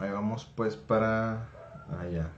[0.00, 1.48] Ahí vamos pues para
[2.00, 2.30] allá.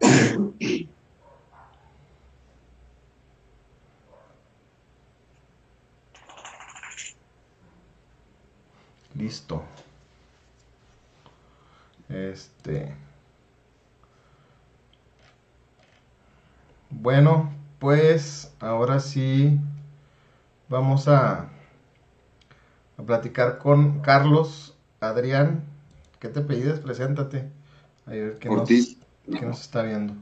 [9.14, 9.64] Listo.
[12.08, 12.94] Este.
[16.90, 19.58] Bueno, pues ahora sí
[20.70, 21.48] vamos a,
[22.96, 25.64] a platicar con Carlos Adrián.
[26.20, 26.78] ¿Qué te pides?
[26.78, 27.50] Preséntate.
[28.06, 30.14] A ver qué nos, qué nos está viendo.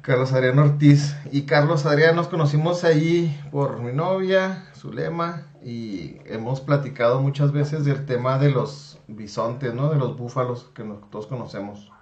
[0.00, 1.14] Carlos Adrián Ortiz.
[1.30, 7.84] Y Carlos Adrián nos conocimos allí por mi novia, Zulema, y hemos platicado muchas veces
[7.84, 9.90] del tema de los bisontes, ¿no?
[9.90, 11.92] De los búfalos que todos conocemos.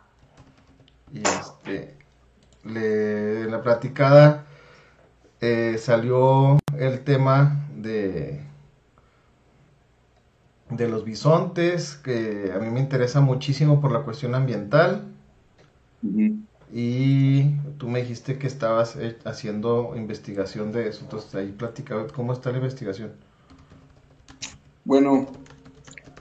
[1.12, 1.98] Y este,
[2.64, 4.46] le, en la platicada
[5.40, 8.50] eh, salió el tema de
[10.70, 15.04] de los bisontes, que a mí me interesa muchísimo por la cuestión ambiental.
[16.72, 22.32] Y tú me dijiste que estabas eh, haciendo investigación de eso, entonces ahí platicaba cómo
[22.32, 23.12] está la investigación.
[24.84, 25.26] Bueno,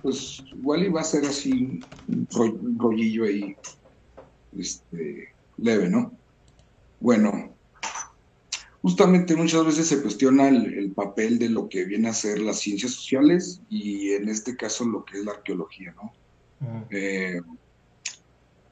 [0.02, 3.56] pues igual iba a ser así un rollillo ahí,
[4.58, 6.12] este, leve, ¿no?
[7.00, 7.54] Bueno,
[8.82, 12.94] justamente muchas veces se cuestiona el, papel de lo que viene a ser las ciencias
[12.94, 16.14] sociales y en este caso lo que es la arqueología, ¿no?
[16.90, 17.42] Eh,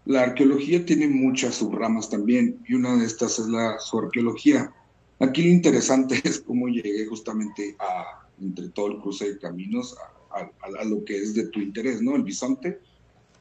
[0.05, 4.73] la arqueología tiene muchas subramas también y una de estas es la arqueología.
[5.19, 9.97] Aquí lo interesante es cómo llegué justamente a, entre todo el cruce de caminos,
[10.31, 12.16] a, lo que es de tu interés, ¿no?
[12.16, 12.80] El bisonte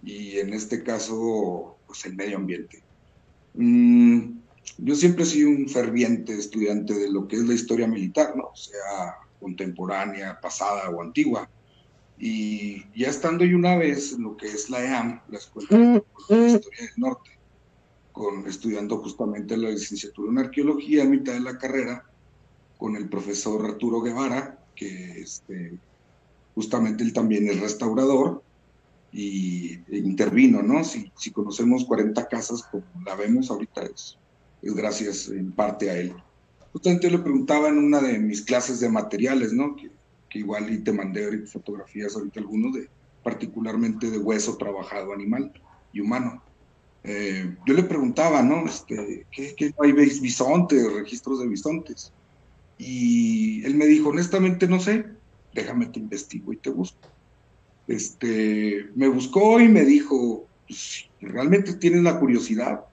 [0.02, 2.82] y en este caso, pues el medio ambiente.
[3.54, 4.38] Mm,
[4.78, 8.50] yo siempre he sido un ferviente estudiante de lo que es la historia militar, ¿no?
[8.54, 11.48] Sea contemporánea, pasada o antigua.
[12.18, 16.46] Y ya estando yo una vez en lo que es la EAM, la Escuela de
[16.46, 17.30] Historia del Norte,
[18.12, 22.04] con, estudiando justamente la licenciatura en arqueología a mitad de la carrera,
[22.78, 25.78] con el profesor Arturo Guevara, que este,
[26.54, 28.42] justamente él también es restaurador
[29.12, 30.84] y e intervino, ¿no?
[30.84, 34.18] Si, si, conocemos 40 casas como la vemos ahorita, es,
[34.62, 36.14] es gracias en parte a él.
[36.72, 39.76] Justamente le preguntaba en una de mis clases de materiales, ¿no?
[39.76, 39.90] Que
[40.28, 42.88] que igual y te mandé fotografías ahorita algunos de
[43.22, 45.52] particularmente de hueso trabajado animal
[45.92, 46.42] y humano.
[47.02, 48.66] Eh, yo le preguntaba, ¿no?
[48.66, 52.12] Este, ¿qué, qué no hay bisontes, registros de bisontes?
[52.78, 55.06] Y él me dijo, honestamente no sé,
[55.54, 57.08] déjame te investigo y te busco.
[57.88, 62.84] Este, me buscó y me dijo, pues, realmente tienes la curiosidad,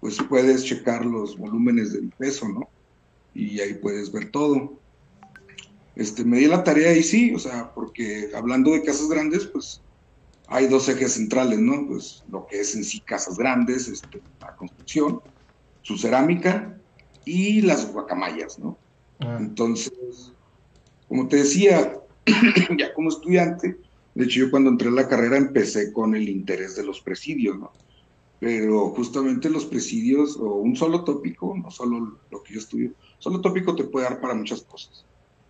[0.00, 2.68] pues puedes checar los volúmenes del peso, ¿no?
[3.34, 4.78] Y ahí puedes ver todo
[5.96, 9.80] este, me di la tarea y sí, o sea, porque hablando de casas grandes, pues
[10.46, 11.86] hay dos ejes centrales, ¿no?
[11.86, 15.22] Pues lo que es en sí casas grandes, este, la construcción,
[15.80, 16.78] su cerámica
[17.24, 18.76] y las guacamayas, ¿no?
[19.20, 19.38] Ah.
[19.40, 20.32] Entonces,
[21.08, 21.98] como te decía,
[22.78, 23.78] ya como estudiante,
[24.14, 27.58] de hecho yo cuando entré a la carrera empecé con el interés de los presidios,
[27.58, 27.72] ¿no?
[28.38, 33.40] Pero justamente los presidios, o un solo tópico, no solo lo que yo estudio, solo
[33.40, 35.06] tópico te puede dar para muchas cosas.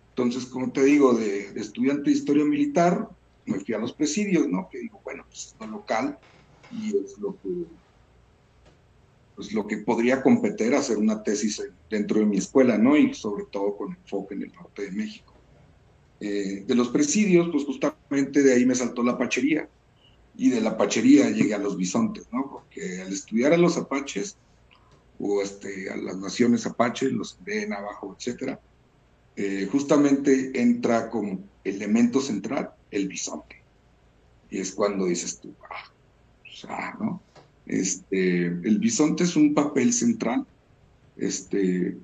[0.09, 3.09] Entonces, como te digo, de, estudiante de historia militar,
[3.45, 4.67] me fui a los presidios, ¿no?
[4.69, 6.17] Que digo, bueno, pues es lo local
[6.71, 7.49] y es lo que,
[9.35, 12.97] pues lo que podría competir a hacer una tesis dentro de mi escuela, ¿no?
[12.97, 15.33] Y sobre todo con enfoque en el norte de México.
[16.19, 19.69] Eh, de los presidios, pues justamente de ahí me saltó la pachería.
[20.37, 22.49] Y de la pachería llegué a los bisontes, ¿no?
[22.49, 24.37] Porque al estudiar a los apaches,
[25.19, 28.59] o este, a las naciones apaches, los de abajo, etcétera,
[29.35, 33.61] eh, justamente entra como elemento central el bisonte.
[34.49, 35.91] Y es cuando dices tú, ah,
[36.41, 37.21] pues, ah, ¿no?
[37.65, 40.45] Este, el bisonte es un papel central
[41.17, 41.97] este,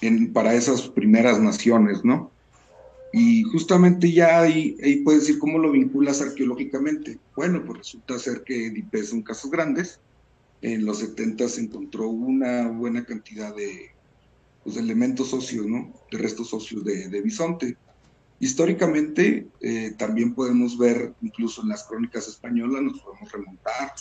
[0.00, 2.32] en, para esas primeras naciones, ¿no?
[3.12, 7.18] Y justamente ya ahí, ahí puedes decir cómo lo vinculas arqueológicamente.
[7.34, 10.00] Bueno, pues resulta ser que Dipes son casos grandes.
[10.62, 13.96] En los 70 se encontró una buena cantidad de,
[14.66, 15.92] los elementos socios, ¿no?
[16.10, 17.76] De restos socios de, bisonte.
[18.40, 23.92] Históricamente, eh, también podemos ver, incluso en las crónicas españolas, nos podemos remontar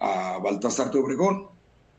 [0.00, 1.48] a Baltasar de Obregón,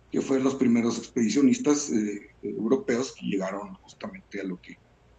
[0.09, 4.77] que fue de los primeros expedicionistas eh, europeos que llegaron justamente a lo que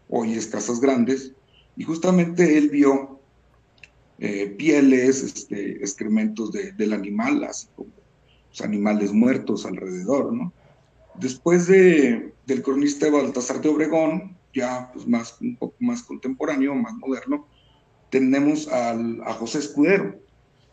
[0.08, 1.32] hoy es Casas Grandes,
[1.76, 3.20] y justamente él vio
[4.18, 7.90] eh, pieles, este, excrementos del animal, así como
[8.48, 10.52] los animales muertos alrededor, ¿no?
[11.16, 16.74] Después de, del cronista de Baltasar de Obregón, ya pues más, un poco más contemporáneo,
[16.74, 17.46] más moderno,
[18.10, 20.20] tenemos al, a José Escudero.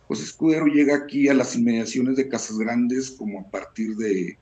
[0.08, 4.38] José Escudero llega aquí a las inmediaciones de Casas Grandes como a partir de,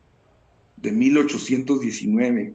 [0.77, 2.53] de 1819.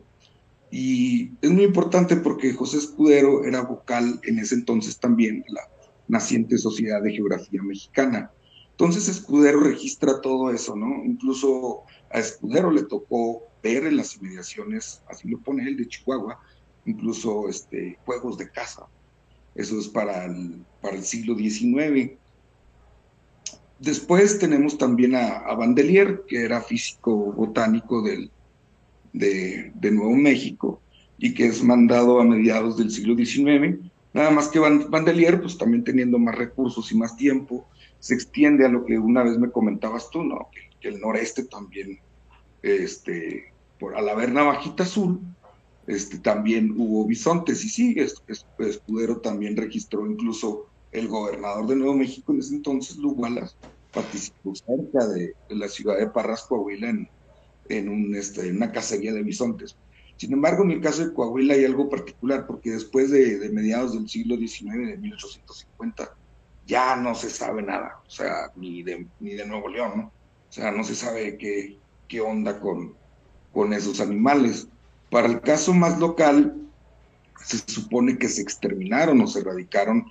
[0.77, 5.61] Y es muy importante porque José Escudero era vocal en ese entonces también de la
[6.09, 8.33] naciente Sociedad de Geografía Mexicana.
[8.73, 11.05] Entonces Escudero registra todo eso, ¿no?
[11.05, 16.41] Incluso a Escudero le tocó ver en las inmediaciones, así lo pone él, de Chihuahua,
[16.87, 18.89] incluso este, juegos de caza.
[19.55, 22.19] Eso es para el, para el siglo XIX.
[23.79, 28.33] Después tenemos también a, a Vandelier, que era físico botánico del,
[29.15, 30.83] de, Nuevo México
[31.17, 33.79] y que es mandado a mediados del siglo XIX.
[34.13, 37.67] Nada más que Vandelier, pues también teniendo más recursos y más tiempo,
[38.01, 40.49] se extiende a lo que una vez me comentabas tú, ¿no?
[40.53, 41.99] Que, el noreste también,
[42.61, 45.19] este, por al haber navajita azul,
[45.87, 47.65] este, también hubo bisontes.
[47.65, 47.97] Y sí,
[48.59, 53.57] Escudero también registró incluso el gobernador de Nuevo México en ese entonces, Lugualas,
[53.95, 57.09] participó cerca de, la ciudad de Parras, Coahuila, en,
[57.69, 59.77] en, este, una cacería de bisontes.
[60.17, 64.09] Sin embargo, en el caso de Coahuila hay algo particular, porque después de, mediados del
[64.09, 66.15] siglo XIX, de 1850,
[66.67, 69.07] ya no se sabe nada, o sea, ni de,
[69.47, 70.11] Nuevo León.
[70.49, 72.95] O sea, no se sabe qué, qué onda con,
[73.53, 74.69] con esos animales.
[75.11, 76.57] Para el caso más local,
[77.45, 80.07] se supone que se exterminaron o se erradicaron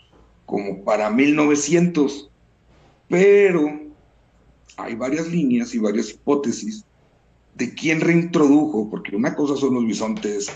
[0.46, 2.30] como para 1900,
[3.08, 3.80] pero
[4.78, 6.86] hay varias líneas y varias hipótesis
[7.56, 10.50] de quién reintrodujo, porque una cosa son los bisontes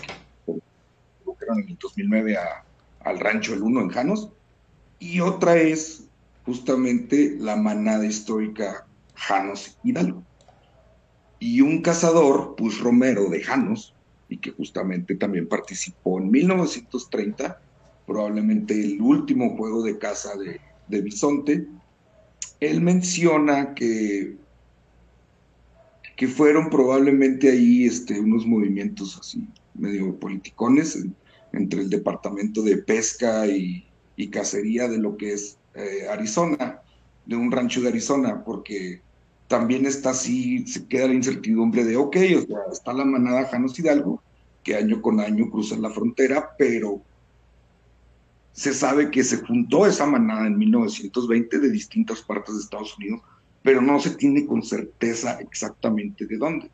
[0.46, 2.64] que eran en el 2009 a,
[3.00, 4.30] al rancho El Uno en Janos,
[4.98, 6.04] y otra es
[6.44, 10.24] justamente la manada histórica Janos Hidalgo.
[11.38, 13.94] Y un cazador, pues Romero de Janos,
[14.28, 17.60] y que justamente también participó en 1930,
[18.06, 21.66] probablemente el último juego de caza de, de bisonte,
[22.60, 24.36] él menciona que,
[26.18, 31.06] que fueron probablemente ahí este, unos movimientos así medio politicones
[31.52, 33.86] entre el Departamento de Pesca y,
[34.16, 36.82] y cacería de lo que es eh, Arizona,
[37.24, 39.00] de un rancho de Arizona, porque
[39.46, 43.78] también está así, se queda la incertidumbre de, ok, o sea, está la manada Janos
[43.78, 44.20] Hidalgo,
[44.64, 47.00] que año con año cruzan la frontera, pero
[48.50, 53.20] se sabe que se juntó esa manada en 1920 de distintas partes de Estados Unidos,
[53.68, 56.70] pero no se tiene con certeza exactamente de dónde.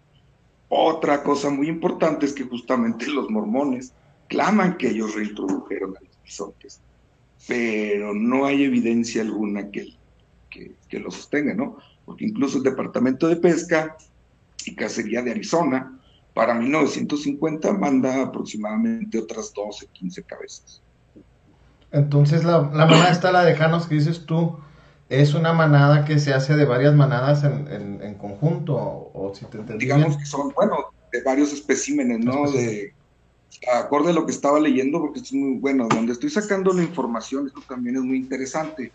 [0.68, 3.92] Otra cosa muy importante es que justamente los mormones
[4.28, 6.80] claman que ellos reintrodujeron a los bisontes
[7.48, 9.96] pero no hay evidencia alguna que,
[10.48, 11.78] que, lo sostenga, ¿no?
[12.04, 13.96] Porque incluso el Departamento de Pesca
[14.64, 15.98] y Cacería de Arizona,
[16.32, 20.80] para 1950 manda aproximadamente otras 12, 15 cabezas.
[21.90, 24.58] Entonces la, la está la de Janos que dices tú,
[25.08, 29.58] es una manada que se hace de varias manadas en, en, conjunto, o, si te
[29.58, 30.76] entendí Digamos que son, bueno,
[31.12, 32.50] de varios especímenes, ¿no?
[32.50, 32.94] De,
[33.72, 37.46] acorde a lo que estaba leyendo, porque es muy bueno, donde estoy sacando la información,
[37.46, 38.92] esto también es muy interesante.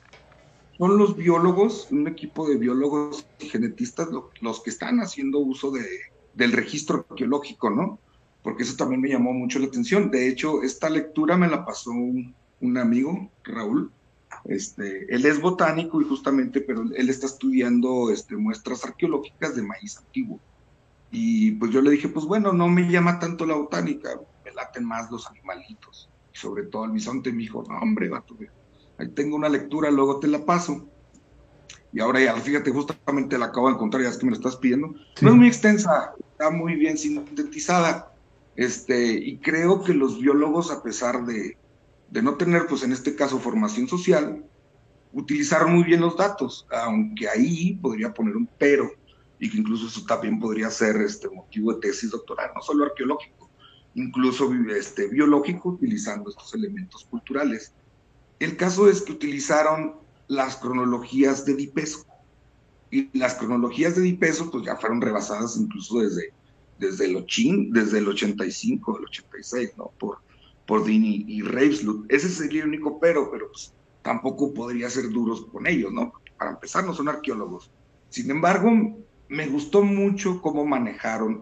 [0.77, 4.09] Son los biólogos, un equipo de biólogos y genetistas,
[4.41, 5.85] los que están haciendo uso de,
[6.33, 7.99] del registro arqueológico, ¿no?
[8.43, 10.09] Porque eso también me llamó mucho la atención.
[10.09, 13.91] De hecho, esta lectura me la pasó un, un amigo, Raúl.
[14.45, 19.97] Este, él es botánico y justamente, pero él está estudiando este, muestras arqueológicas de maíz
[19.97, 20.39] antiguo.
[21.11, 24.09] Y pues yo le dije, pues bueno, no me llama tanto la botánica,
[24.55, 27.31] laten más los animalitos, sobre todo el bisonte.
[27.31, 28.35] Me dijo, no, hombre, vato,
[28.97, 30.87] ahí tengo una lectura, luego te la paso.
[31.91, 34.57] Y ahora ya, fíjate, justamente la acabo de encontrar, ya es que me la estás
[34.57, 34.93] pidiendo.
[35.21, 38.13] No es muy extensa, está muy bien sintetizada.
[38.55, 41.57] Este, y creo que los biólogos, a pesar de,
[42.11, 44.43] de no tener, pues en este caso, formación social,
[45.13, 48.91] utilizaron muy bien los datos, aunque ahí podría poner un pero,
[49.39, 53.39] y que incluso eso también podría ser este motivo de tesis doctoral, no solo arqueológico
[53.95, 57.73] incluso este, biológico, utilizando estos elementos culturales.
[58.39, 59.95] El caso es que utilizaron
[60.27, 62.05] las cronologías de dipeso.
[62.91, 66.33] Y las cronologías de dipeso pues ya fueron rebasadas incluso desde,
[66.79, 67.25] desde, el,
[67.71, 69.91] desde el 85, el 86, ¿no?
[69.99, 70.19] Por,
[70.69, 72.05] por Dini y Reivslut.
[72.11, 73.73] Ese sería el único pero, pero pues,
[74.03, 76.13] tampoco podría ser duros con ellos, ¿no?
[76.37, 77.71] Para empezar, no son arqueólogos.
[78.09, 78.69] Sin embargo,
[79.29, 81.41] me gustó mucho cómo manejaron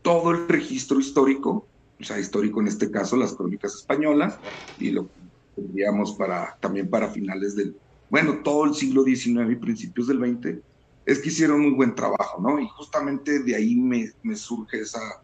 [0.00, 1.66] todo el registro histórico,
[2.00, 4.38] o sea, histórico en este caso, las crónicas españolas,
[4.78, 5.06] y lo
[5.54, 7.76] tendríamos para, también para finales del,
[8.08, 10.62] bueno, todo el siglo XIX y principios del XX,
[11.04, 12.58] es que hicieron muy buen trabajo, ¿no?
[12.58, 15.22] Y justamente de ahí me, me surge esa,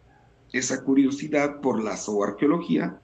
[0.51, 2.99] esa curiosidad por la zooarqueología.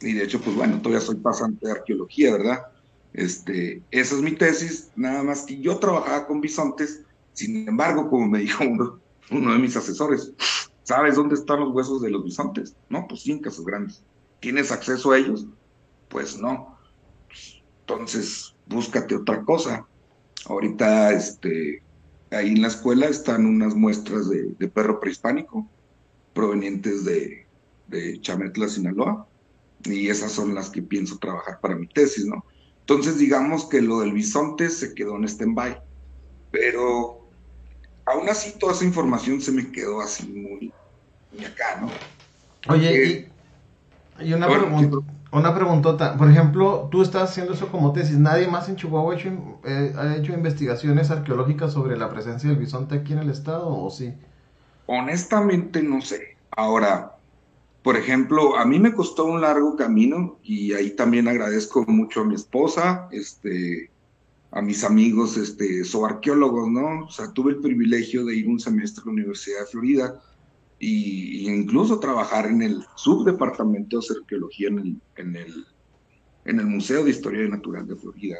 [0.00, 2.66] Y de hecho, pues bueno, todavía soy pasante de arqueología, ¿verdad?
[3.12, 8.28] Este, esa es mi tesis, nada más que yo trabajaba con bisontes, sin embargo, como
[8.28, 10.32] me dijo uno, uno de mis asesores,
[10.82, 12.76] ¿sabes dónde están los huesos de los bisontes?
[12.88, 14.02] No, pues sí, en Casas Grandes.
[14.40, 15.46] ¿Tienes acceso a ellos?
[16.08, 16.78] Pues no.
[17.80, 19.86] Entonces, búscate otra cosa.
[20.46, 21.82] Ahorita, este,
[22.30, 25.68] ahí en la escuela están unas muestras de, perro prehispánico
[26.32, 27.46] provenientes de,
[27.88, 29.26] de Chametla, Sinaloa,
[29.84, 32.44] y esas son las que pienso trabajar para mi tesis, ¿no?
[32.80, 35.80] Entonces, digamos que lo del bisonte se quedó en stand-by,
[36.50, 37.28] pero
[38.04, 40.72] aún así toda esa información se me quedó así muy,
[41.32, 41.90] muy acá, ¿no?
[42.72, 43.30] Oye,
[44.20, 44.98] y, una, pregunta,
[45.32, 46.16] una preguntota.
[46.16, 48.18] Por ejemplo, tú estás haciendo eso como tesis.
[48.18, 52.58] ¿Nadie más en Chihuahua ha hecho, eh, ha hecho investigaciones arqueológicas sobre la presencia del
[52.58, 54.12] bisonte aquí en el estado o sí?
[54.92, 56.36] Honestamente no sé.
[56.50, 57.16] Ahora,
[57.84, 62.24] por ejemplo, a mí me costó un largo camino y ahí también agradezco mucho a
[62.24, 63.88] mi esposa, este,
[64.50, 67.04] a mis amigos, este, arqueólogos, ¿no?
[67.04, 70.20] O sea, tuve el privilegio de ir un semestre a la Universidad de Florida
[70.80, 75.66] y, incluso trabajar en el subdepartamento de arqueología en el, en el,
[76.46, 78.38] en el Museo de Historia Natural de Florida.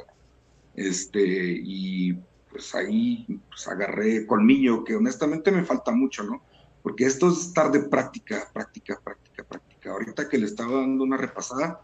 [0.75, 2.19] Este, y
[2.51, 6.43] pues ahí pues, agarré colmillo, que honestamente me falta mucho, ¿no?
[6.83, 9.93] Porque esto es estar de práctica, práctica, práctica, práctica.
[9.93, 11.81] Ahorita que le estaba dando una repasada,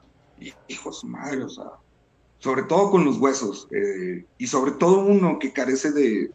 [0.68, 1.64] hijos madre, o sea,
[2.38, 6.30] sobre todo con los huesos, eh, y sobre todo uno que carece de,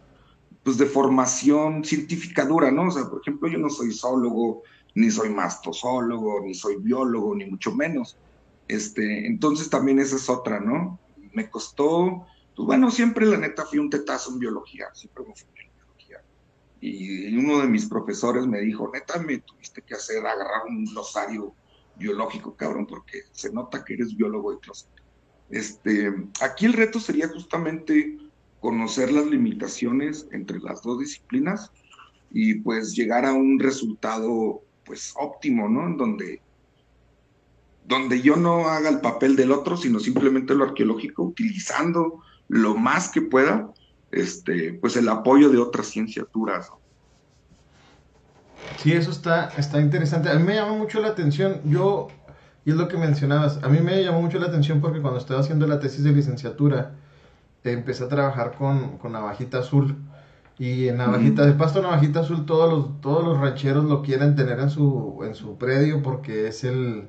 [0.63, 2.87] pues de formación científica dura, ¿no?
[2.87, 4.63] O sea, por ejemplo, yo no soy zoólogo,
[4.95, 8.17] ni soy mastozólogo, ni soy biólogo, ni mucho menos.
[8.67, 10.99] Este, entonces también esa es otra, ¿no?
[11.33, 15.47] Me costó, pues bueno, siempre la neta fui un tetazo en biología, siempre me fui
[16.81, 21.53] y uno de mis profesores me dijo, neta, me tuviste que hacer, agarrar un glosario
[21.95, 24.89] biológico, cabrón, porque se nota que eres biólogo de closet.
[25.51, 28.17] Este, aquí el reto sería justamente
[28.59, 31.71] conocer las limitaciones entre las dos disciplinas
[32.31, 35.85] y pues llegar a un resultado pues óptimo, ¿no?
[35.85, 36.41] En donde,
[37.85, 43.09] donde yo no haga el papel del otro, sino simplemente lo arqueológico, utilizando lo más
[43.09, 43.71] que pueda
[44.11, 46.69] este, pues el apoyo de otras ciencias duras.
[48.77, 50.29] Sí, eso está, está interesante.
[50.29, 52.09] A mí me llama mucho la atención, yo,
[52.65, 55.39] y es lo que mencionabas, a mí me llamó mucho la atención porque cuando estaba
[55.39, 56.91] haciendo la tesis de licenciatura,
[57.63, 59.95] empecé a trabajar con, con Navajita Azul.
[60.59, 64.59] Y en Navajita, de pasto Navajita Azul, todos los, todos los rancheros lo quieren tener
[64.59, 67.07] en su, en su predio porque es el,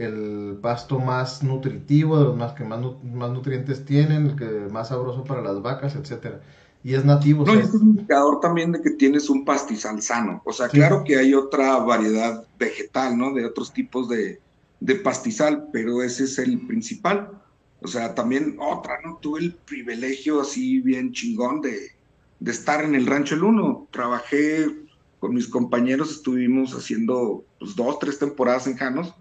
[0.00, 4.88] el pasto más nutritivo, de los más que más, más nutrientes tienen, el que más
[4.88, 6.40] sabroso para las vacas, etcétera.
[6.82, 7.44] Y es nativo.
[7.44, 10.40] No, es un indicador también de que tienes un pastizal sano.
[10.46, 13.34] O sea, claro que hay otra variedad vegetal, ¿no?
[13.34, 14.40] De otros tipos de,
[14.80, 17.32] de pastizal, pero ese es el principal.
[17.82, 19.18] O sea, también otra, ¿no?
[19.20, 21.90] Tuve el privilegio así bien chingón de,
[22.38, 23.86] de estar en el Rancho El Uno.
[23.90, 24.66] Trabajé
[25.18, 29.14] con mis compañeros, estuvimos haciendo pues, dos, tres temporadas en Janos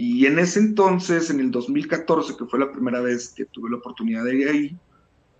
[0.00, 3.78] y en ese entonces, en el 2014, que fue la primera vez que tuve la
[3.78, 4.78] oportunidad de ir ahí,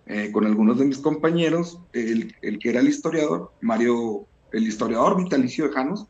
[0.05, 5.15] eh, con algunos de mis compañeros, el, el, que era el historiador, Mario, el historiador
[5.15, 6.07] vitalicio de Janos,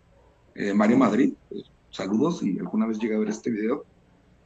[0.55, 3.85] eh, Mario Madrid, pues, saludos y alguna vez llegué a ver este video,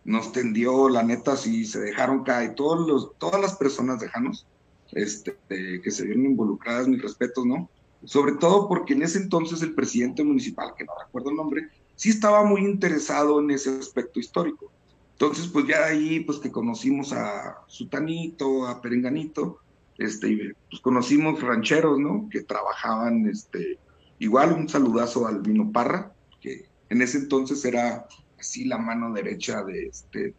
[0.04, 4.46] nos tendió la neta, si se dejaron caer todos los, todas las personas de Janos
[4.92, 7.70] este, que se vieron involucradas, mis respetos, ¿no?
[8.04, 11.70] Sobre todo porque en ese entonces el presidente municipal, que no recuerdo el nombre,
[12.04, 14.70] sí estaba muy interesado en ese aspecto histórico.
[15.14, 19.60] Entonces, pues ya ahí, pues que conocimos a Sutanito, a Perenganito,
[19.98, 22.28] este, pues conocimos rancheros, ¿no?
[22.30, 23.80] Que trabajaban, este,
[24.20, 28.06] igual un saludazo al Vino Parra, que en ese entonces era
[28.38, 30.36] así la mano derecha de este,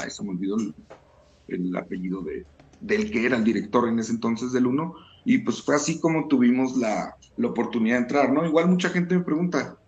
[0.00, 0.56] ay, se me olvidó
[1.48, 2.46] el, apellido de,
[2.80, 4.94] del que era el director en ese entonces del Uno,
[5.24, 8.46] y pues fue así como tuvimos la, la oportunidad de entrar, ¿no?
[8.46, 9.78] Igual mucha gente me pregunta,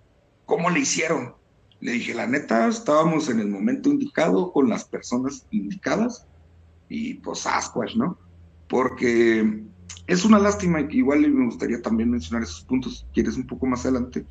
[0.46, 1.34] ¿Cómo le hicieron?
[1.80, 6.26] Le dije, la neta, estábamos en el momento indicado con las personas indicadas
[6.88, 8.18] y pues ascuas, ¿no?
[8.68, 9.64] Porque
[10.06, 13.84] es una lástima, igual me gustaría también mencionar esos puntos, si quieres un poco más
[13.84, 14.26] adelante,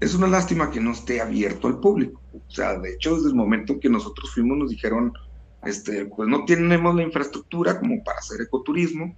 [0.00, 2.20] es una lástima que no esté abierto al público.
[2.32, 5.12] O sea, de hecho, desde el momento en que nosotros fuimos nos dijeron,
[5.64, 9.16] este, pues no tenemos la infraestructura como para hacer ecoturismo,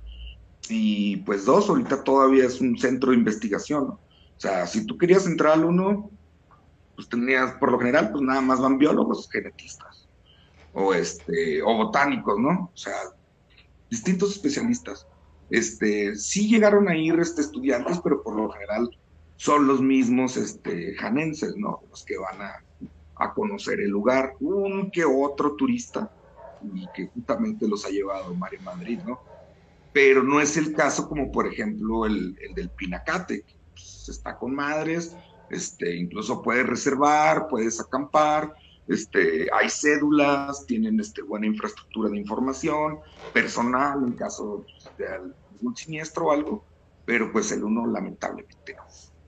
[0.68, 3.94] y pues dos, ahorita todavía es un centro de investigación, ¿no?
[3.94, 6.10] O sea, si tú querías entrar al uno,
[6.98, 10.08] pues tenías, por lo general, pues nada más van biólogos, genetistas,
[10.72, 12.72] o este, o botánicos, ¿no?
[12.74, 12.92] O sea,
[13.88, 15.06] distintos especialistas.
[15.48, 18.90] Este, sí llegaron a ir este, estudiantes, pero por lo general
[19.36, 21.82] son los mismos este, janenses, ¿no?
[21.88, 22.64] Los que van a,
[23.14, 24.34] a conocer el lugar.
[24.40, 26.10] Un que otro turista,
[26.74, 29.20] y que justamente los ha llevado Mario Madrid, ¿no?
[29.92, 34.36] Pero no es el caso como, por ejemplo, el, el del Pinacate, que pues, está
[34.36, 35.14] con madres,
[35.50, 38.54] este, incluso puedes reservar, puedes acampar,
[38.88, 42.98] este, hay cédulas, tienen este, buena infraestructura de información,
[43.32, 44.64] personal en caso
[44.96, 46.64] de algún siniestro o algo,
[47.04, 48.82] pero pues el uno lamentablemente no.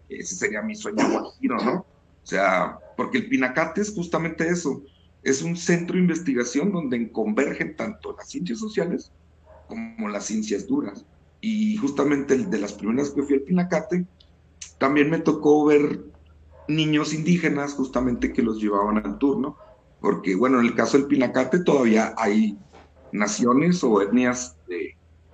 [0.09, 1.05] Ese sería mi sueño
[1.43, 1.87] ¿no?
[2.23, 4.83] O sea, porque el Pinacate es justamente eso,
[5.23, 9.13] es un centro de investigación donde convergen tanto las ciencias sociales
[9.67, 11.05] como las ciencias duras.
[11.43, 14.07] Y justamente de las primeras que fui al Pinacate,
[14.79, 16.01] también me tocó ver
[16.71, 19.57] niños indígenas justamente que los llevaban al turno,
[20.01, 22.59] porque bueno, en el caso del Pinacate todavía hay
[23.13, 24.57] naciones o etnias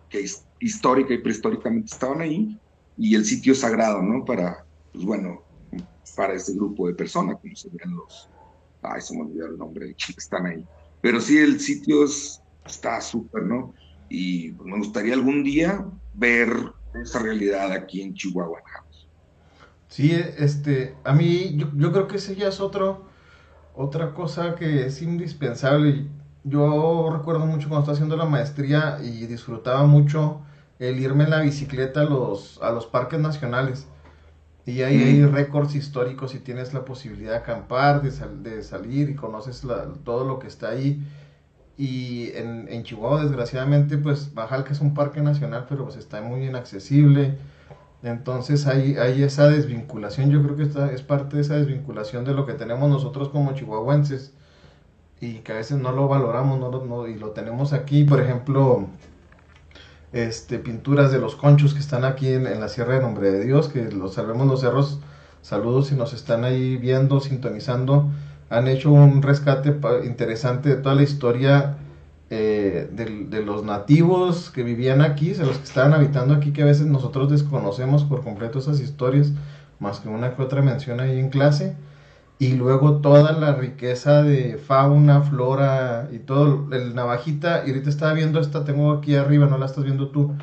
[0.09, 0.25] que
[0.61, 2.59] histórica y prehistóricamente estaban ahí,
[2.97, 4.25] y el sitio es sagrado, ¿no?
[4.25, 5.43] Para, pues bueno,
[6.17, 8.31] para ese grupo de personas, como serían los,
[8.83, 10.65] ay, se me olvidó el nombre de están ahí.
[11.03, 12.05] Pero sí, el sitio
[12.65, 13.75] está súper, ¿no?
[14.09, 16.49] Y me gustaría algún día ver
[16.95, 18.63] esa realidad aquí en Chihuahua.
[19.89, 23.07] Sí, este, a mí yo, yo creo que ese ya es otro,
[23.75, 26.07] otra cosa que es indispensable.
[26.45, 30.43] Yo recuerdo mucho cuando estaba haciendo la maestría y disfrutaba mucho
[30.79, 33.87] el irme en la bicicleta a los, a los parques nacionales.
[34.67, 38.11] Y ahí hay récords históricos y tienes la posibilidad de acampar, de,
[38.51, 39.65] de salir y conoces
[40.05, 41.01] todo lo que está ahí.
[41.79, 46.21] Y en, en, Chihuahua, desgraciadamente, pues Bajal, que es un parque nacional, pero pues está
[46.21, 47.39] muy inaccesible.
[48.03, 52.47] Entonces hay, esa desvinculación, yo creo que esta es parte de esa desvinculación de lo
[52.47, 54.33] que tenemos nosotros como chihuahuenses
[55.21, 58.87] y que a veces no lo valoramos no, no, y lo tenemos aquí, por ejemplo,
[60.13, 63.69] este, pinturas de los conchos que están aquí en, la Sierra de Nombre de Dios,
[63.69, 65.01] que los salvemos los cerros,
[65.43, 68.11] saludos si nos están ahí viendo, sintonizando,
[68.51, 69.75] han hecho un rescate
[70.05, 71.77] interesante de toda la historia
[72.29, 76.67] eh, de, los nativos que vivían aquí, de los que estaban habitando aquí, que a
[76.67, 79.33] veces nosotros desconocemos por completo esas historias,
[79.79, 81.77] más que una que otra mención ahí en clase,
[82.39, 88.13] y luego toda la riqueza de fauna, flora y todo, el navajita, y ahorita estaba
[88.13, 90.35] viendo esta, tengo aquí arriba, no la estás viendo tú,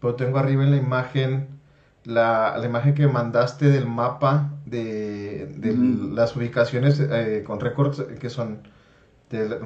[0.00, 1.48] pero tengo arriba en la imagen,
[2.04, 5.48] la, la imagen que mandaste del mapa de,
[6.12, 8.60] las ubicaciones eh, con récords que son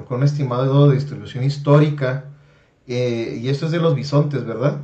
[0.07, 2.25] con un estimado de distribución histórica.
[2.87, 4.79] Eh, y esto es de los bisontes, ¿verdad?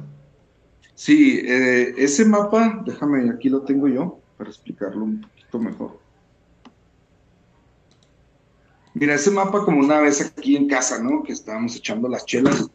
[0.96, 6.00] Sí, eh, ese mapa, déjame, aquí lo tengo yo para explicarlo un poquito mejor.
[8.94, 11.24] Mira, ese mapa como una vez aquí en casa, ¿no?
[11.24, 12.70] Que estábamos echando las chelas.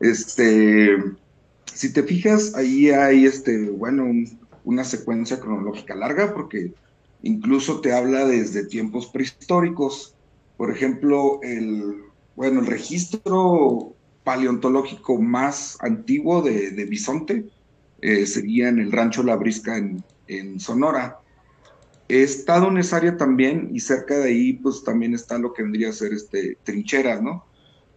[0.00, 0.98] Este,
[1.72, 4.04] si te fijas, ahí hay, este, bueno,
[4.64, 6.74] una secuencia cronológica larga porque
[7.22, 10.14] incluso te habla desde tiempos prehistóricos
[10.62, 12.04] por ejemplo, el,
[12.36, 17.46] bueno, el registro paleontológico más antiguo de, bisonte
[18.00, 21.18] eh, sería en el rancho La Brisca en, Sonora.
[22.08, 25.64] He estado en esa área también y cerca de ahí pues también está lo que
[25.64, 27.44] vendría a ser este, trincheras, ¿no?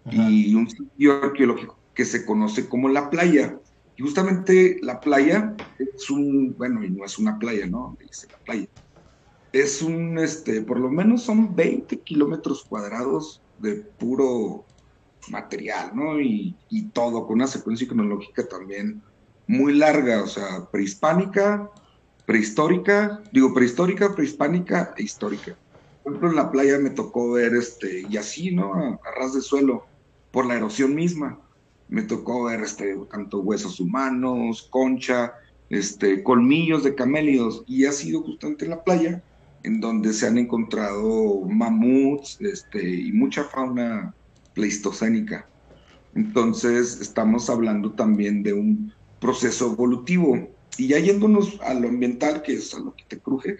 [0.09, 3.59] Y un sitio arqueológico que se conoce como la playa.
[3.95, 7.95] Y justamente la playa es un, bueno, y no es una playa, ¿no?
[8.01, 8.67] Dice la playa
[9.55, 14.65] es un, este, por lo menos son 20 kilómetros cuadrados de puro
[15.29, 16.19] material, ¿no?
[16.19, 16.57] Y,
[16.91, 19.01] todo, con una secuencia cronológica también
[19.47, 21.71] muy larga, o sea, prehispánica,
[22.25, 25.55] prehistórica, digo prehistórica, prehispánica e histórica.
[26.03, 28.73] Por ejemplo, en la playa me tocó ver, este, y así, ¿no?
[28.73, 29.85] A, ras de suelo,
[30.31, 31.39] por la erosión misma.
[31.87, 35.33] Me tocó ver, este, tanto huesos humanos, concha,
[35.69, 39.23] este, colmillos de camélidos, y ha sido justamente en la playa
[39.65, 44.13] en donde se han encontrado mamuts este, y mucha fauna
[44.53, 45.47] pleistocénica.
[46.13, 50.47] Entonces, estamos hablando también de un proceso evolutivo.
[50.77, 53.57] Y ya yéndonos a lo ambiental, que es a lo que te cruje,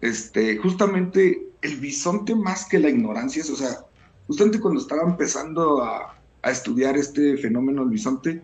[0.00, 3.78] este, justamente el bisonte más que la ignorancia, es, o sea,
[4.26, 8.42] justamente cuando estaba empezando a, a estudiar este fenómeno del bisonte,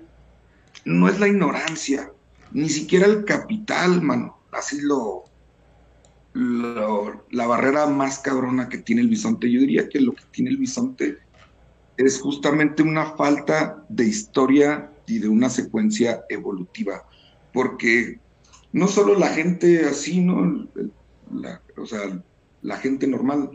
[0.84, 2.12] no es la ignorancia,
[2.52, 5.24] ni siquiera el capital, mano, así lo,
[6.32, 9.50] la barrera más cabrona que tiene el bisonte.
[9.50, 11.18] Yo diría que lo que tiene el bisonte
[11.96, 17.04] es justamente una falta de historia y de una secuencia evolutiva,
[17.52, 18.20] porque
[18.72, 20.68] no solo la gente así, ¿no?
[21.76, 22.22] o sea,
[22.62, 23.50] la gente normal,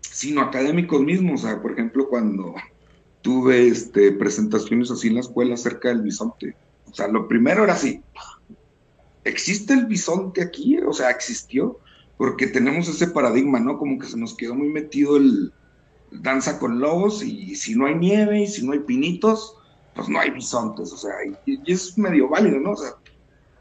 [0.00, 1.44] sino académicos mismos.
[1.44, 2.54] O por ejemplo, cuando
[3.22, 6.56] tuve este, presentaciones así en la escuela acerca del bisonte,
[6.90, 8.02] O sea, lo primero era así,
[9.24, 10.78] ¿existe el bisonte aquí?
[10.78, 11.78] O sea, existió,
[12.16, 13.78] porque tenemos ese paradigma, ¿no?
[13.78, 15.52] Como que se nos quedó muy metido el
[16.10, 19.54] danza con lobos y si no hay nieve y si no hay pinitos,
[19.94, 21.12] pues no hay bisontes, o sea,
[21.46, 22.72] y, es medio válido, ¿no?
[22.72, 22.90] O sea,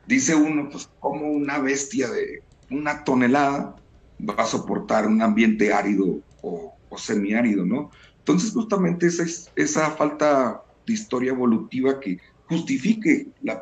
[0.05, 3.75] dice uno, pues como una bestia de una tonelada
[4.27, 7.91] va a soportar un ambiente árido o, semiárido, ¿no?
[8.19, 9.23] Entonces justamente esa,
[9.55, 12.17] esa falta de historia evolutiva que
[12.47, 13.61] justifique la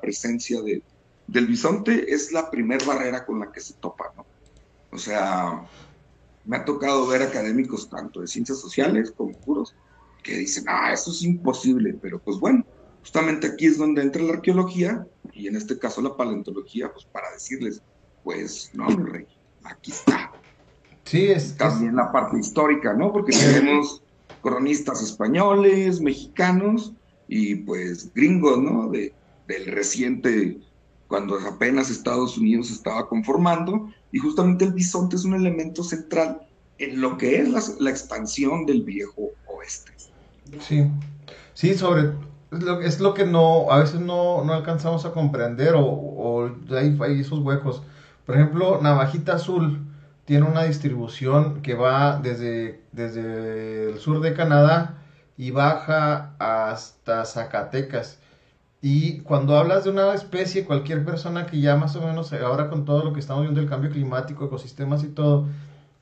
[0.00, 0.82] presencia de,
[1.26, 4.26] del bisonte es la primer barrera con la que se topa, ¿no?
[4.90, 5.64] O sea,
[6.44, 9.74] me ha tocado ver académicos tanto de ciencias sociales como puros
[10.22, 12.64] que dicen, ah, eso es imposible, pero pues bueno,
[13.00, 17.30] justamente aquí es donde entra la arqueología y en este caso la paleontología, pues para
[17.32, 17.82] decirles,
[18.22, 19.26] pues no, mi rey,
[19.64, 20.32] aquí está.
[21.04, 21.56] Sí, es.
[21.56, 23.12] También la parte histórica, ¿no?
[23.12, 24.02] Porque tenemos
[24.42, 26.92] cronistas españoles, mexicanos
[27.28, 28.88] y pues gringos, ¿no?
[28.88, 29.12] De,
[29.46, 30.58] del reciente
[31.14, 36.40] cuando apenas Estados Unidos estaba conformando, y justamente el bisonte es un elemento central
[36.78, 39.92] en lo que es la, expansión del viejo oeste.
[40.58, 40.90] Sí,
[41.52, 42.14] sí, sobre
[42.82, 47.20] es lo, que no, a veces no, no alcanzamos a comprender o, o hay, hay,
[47.20, 47.84] esos huecos.
[48.26, 49.86] Por ejemplo, Navajita Azul
[50.24, 55.00] tiene una distribución que va desde, desde el sur de Canadá
[55.36, 58.18] y baja hasta Zacatecas.
[58.86, 62.84] Y cuando hablas de una especie, cualquier persona que ya más o menos, ahora con
[62.84, 65.46] todo lo que estamos viendo del cambio climático, ecosistemas y todo,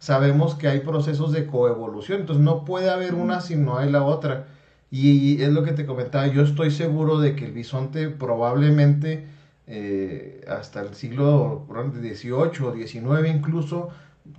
[0.00, 2.22] sabemos que hay procesos de coevolución.
[2.22, 4.48] Entonces no puede haber una si no hay la otra.
[4.90, 9.28] Y es lo que te comentaba, yo estoy seguro de que el bisonte probablemente
[9.68, 12.32] eh, hasta el siglo XVIII
[12.66, 13.90] o XIX incluso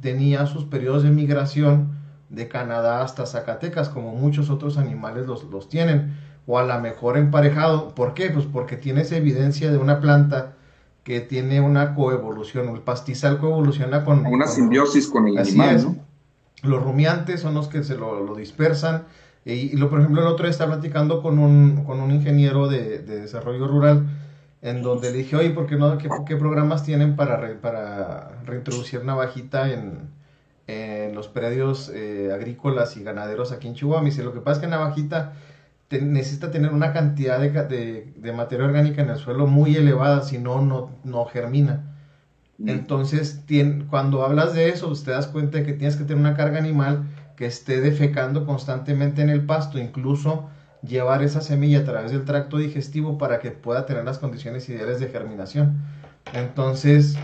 [0.02, 1.94] tenía sus periodos de migración
[2.30, 6.14] de Canadá hasta Zacatecas, como muchos otros animales los, los tienen
[6.46, 7.96] o a la mejor emparejado.
[7.96, 8.30] ¿Por qué?
[8.30, 10.54] Pues porque tienes evidencia de una planta
[11.04, 14.26] que tiene una coevolución, el pastizal coevoluciona con...
[14.26, 15.98] Una simbiosis con el animal,
[16.62, 19.04] Los rumiantes son los que se lo, dispersan.
[19.44, 23.00] Y, lo, por ejemplo, el otro día estaba platicando con un, con un ingeniero de,
[23.00, 24.08] desarrollo rural,
[24.62, 25.98] en donde le dije, oye, ¿por qué no?
[25.98, 30.08] ¿Qué, qué programas tienen para, para reintroducir navajita en,
[30.68, 34.02] en los predios eh, agrícolas y ganaderos aquí en Chihuahua?
[34.02, 35.34] Me dice, lo que pasa es que navajita
[36.02, 40.62] necesita tener una cantidad de, materia orgánica en el suelo muy elevada, si no,
[41.04, 41.96] no, germina.
[42.58, 42.70] Mm.
[42.70, 43.44] Entonces,
[43.90, 46.58] cuando hablas de eso, pues, te das cuenta de que tienes que tener una carga
[46.58, 47.04] animal
[47.36, 50.50] que esté defecando constantemente en el pasto, incluso
[50.82, 55.00] llevar esa semilla a través del tracto digestivo para que pueda tener las condiciones ideales
[55.00, 55.82] de germinación.
[56.34, 57.18] Entonces,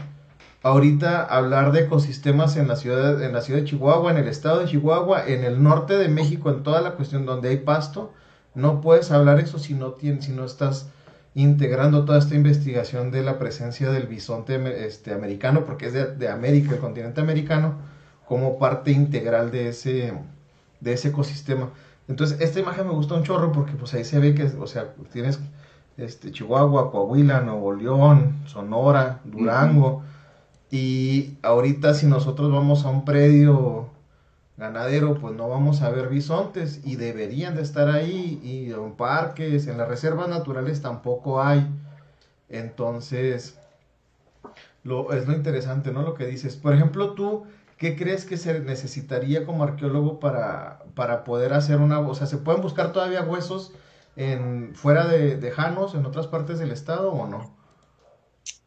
[0.64, 4.60] ahorita hablar de ecosistemas en la ciudad, en la ciudad de Chihuahua, en el estado
[4.60, 8.14] de Chihuahua, en el norte de México, en toda la cuestión donde hay pasto,
[8.60, 10.88] no puedes hablar eso si no, tienes, si no estás
[11.36, 16.74] integrando toda esta investigación de la presencia del bisonte este, americano, porque es de, América,
[16.74, 17.76] el continente americano,
[18.28, 20.14] como parte integral de ese,
[20.80, 21.70] de ese ecosistema.
[22.08, 24.94] Entonces, esta imagen me gusta un chorro porque pues ahí se ve que, o sea,
[25.12, 25.40] tienes
[25.98, 30.04] este, Chihuahua, Coahuila, Nuevo León, Sonora, Durango,
[30.72, 33.90] y ahorita si nosotros vamos a un predio
[34.60, 39.68] ganadero, pues no vamos a ver bisontes y deberían de estar ahí y en parques,
[39.68, 41.68] en las reservas naturales tampoco hay.
[42.50, 43.58] Entonces,
[44.84, 46.02] lo, es lo interesante, ¿no?
[46.04, 46.56] Lo que dices.
[46.56, 47.46] Por ejemplo, tú,
[47.78, 52.00] ¿qué crees que se necesitaría como arqueólogo para, para poder hacer una...
[52.00, 53.74] O sea, ¿se pueden buscar todavía huesos
[54.16, 57.56] en, fuera de, de Janos, en otras partes del estado o no?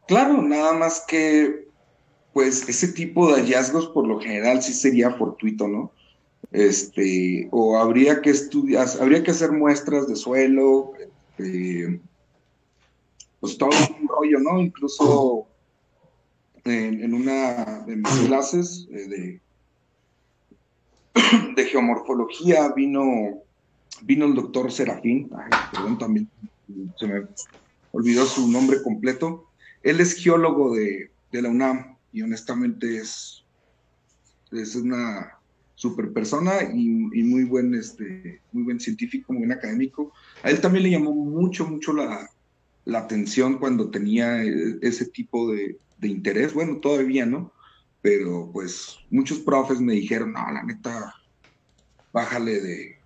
[0.07, 1.62] Claro, nada más que
[2.33, 5.91] pues ese tipo de hallazgos por lo general sí sería fortuito, ¿no?
[6.51, 10.91] Este, o habría que estudiar, habría que hacer muestras de suelo,
[11.37, 12.01] este,
[13.39, 14.59] pues todo un rollo, ¿no?
[14.59, 15.47] Incluso
[16.65, 19.41] en, una de mis clases eh, de,
[21.55, 23.43] de geomorfología vino,
[24.01, 25.29] vino el doctor Serafín,
[25.71, 26.29] perdón, también
[26.97, 27.27] se me
[27.91, 29.49] olvidó su nombre completo.
[29.83, 33.43] Él es geólogo de, de la UNAM y honestamente es,
[34.51, 35.39] es una
[35.75, 40.13] super persona y, muy buen este muy buen científico, muy buen académico.
[40.43, 42.29] A él también le llamó mucho, mucho la,
[42.95, 46.53] atención cuando tenía e, ese tipo de, interés.
[46.53, 47.51] Bueno, todavía no,
[48.01, 51.15] pero pues muchos profes me dijeron, no, la neta,
[52.11, 52.97] bájale de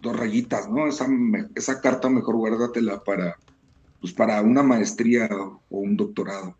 [0.00, 0.86] dos rayitas, ¿no?
[0.86, 1.08] Esa,
[1.54, 3.36] esa carta mejor guárdatela para,
[4.00, 6.56] pues para una maestría o un doctorado.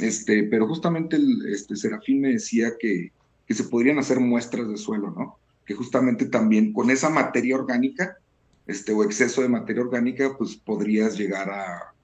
[0.00, 3.12] Este, pero justamente el, este, Serafín me decía que,
[3.46, 5.38] que, se podrían hacer muestras de suelo, ¿no?
[5.64, 8.18] Que justamente también con esa materia orgánica,
[8.66, 11.94] este, o exceso de materia orgánica, pues podrías llegar a,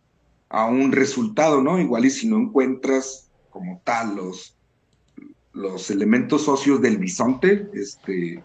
[0.49, 1.81] a un resultado, ¿no?
[1.81, 4.57] Igual y si no encuentras como tal los,
[5.53, 8.43] los elementos socios del bisonte, este,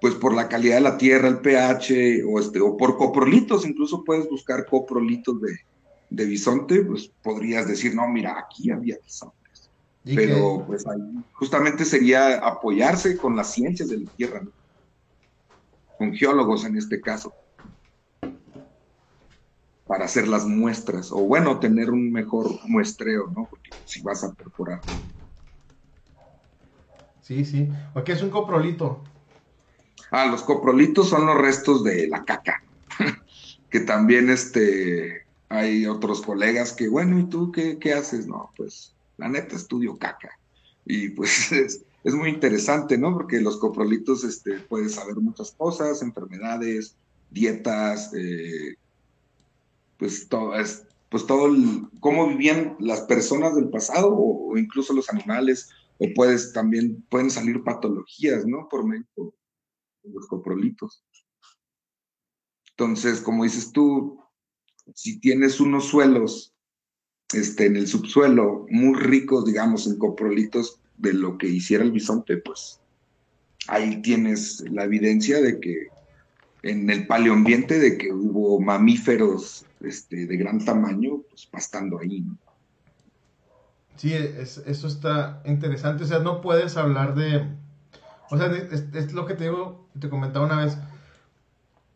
[0.00, 4.04] pues por la calidad de la tierra, el pH, o, este, o por coprolitos, incluso
[4.04, 5.58] puedes buscar coprolitos de,
[6.10, 9.70] de bisonte, pues podrías decir, no, mira, aquí había bisontes.
[10.02, 10.84] Pero pues
[11.32, 14.42] justamente sería apoyarse con las ciencias de la tierra,
[15.96, 17.32] con geólogos en este caso
[19.90, 23.48] para hacer las muestras, o bueno, tener un mejor muestreo, ¿no?
[23.50, 24.84] Porque si vas a perforar.
[27.20, 27.68] Sí, sí.
[28.04, 29.02] qué es un coprolito?
[30.12, 32.62] Ah, los coprolitos son los restos de la caca.
[33.68, 38.28] que también este, hay otros colegas que, bueno, ¿y tú qué, qué haces?
[38.28, 40.38] No, pues la neta estudio caca.
[40.86, 41.84] Y pues es,
[42.14, 43.12] muy interesante, ¿no?
[43.12, 46.96] Porque los coprolitos este, puedes saber muchas cosas, enfermedades,
[47.30, 48.76] dietas, eh,
[49.98, 55.10] pues todo, es, pues todo el, cómo vivían las personas del pasado o, incluso los
[55.10, 58.68] animales, o puedes también, pueden salir patologías, ¿no?
[58.68, 61.02] Por medio de los coprolitos.
[62.70, 64.19] Entonces, como dices tú,
[64.94, 66.54] si tienes unos suelos
[67.32, 72.36] este, en el subsuelo muy ricos, digamos, en coprolitos de lo que hiciera el bisonte,
[72.38, 72.80] pues
[73.68, 75.88] ahí tienes la evidencia de que
[76.62, 82.24] en el paleoambiente de que hubo mamíferos este, de gran tamaño, pues pastando ahí.
[83.96, 86.04] Sí, eso está interesante.
[86.04, 87.46] O sea, no puedes hablar de.
[88.30, 90.76] O sea, es, lo que te digo, te comentaba una vez.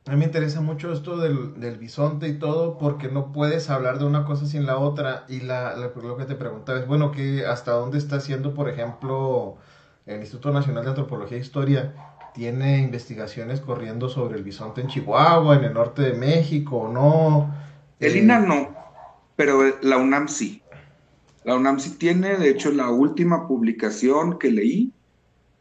[0.06, 3.98] A mí me interesa mucho esto del, del, bisonte y todo, porque no puedes hablar
[3.98, 5.24] de una cosa sin la otra.
[5.30, 9.56] Y la, lo que te preguntaba es, bueno, que ¿hasta dónde está haciendo, por ejemplo,
[10.04, 11.94] el Instituto Nacional de Antropología e Historia?
[12.34, 17.54] ¿Tiene investigaciones corriendo sobre el bisonte en Chihuahua, en el norte de México o no?
[17.98, 18.74] El INA no,
[19.36, 20.62] pero la UNAM sí.
[21.44, 24.92] La UNAM sí tiene, de hecho, la última publicación que leí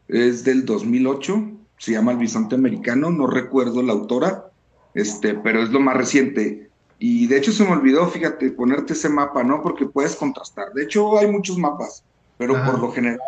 [0.08, 1.53] es del 2008,
[1.84, 4.46] se llama El bisonte americano, no recuerdo la autora,
[4.94, 6.70] este, pero es lo más reciente.
[6.98, 9.60] Y de hecho se me olvidó, fíjate, ponerte ese mapa, ¿no?
[9.60, 10.72] Porque puedes contrastar.
[10.72, 12.02] De hecho, hay muchos mapas,
[12.38, 13.18] pero por lo general,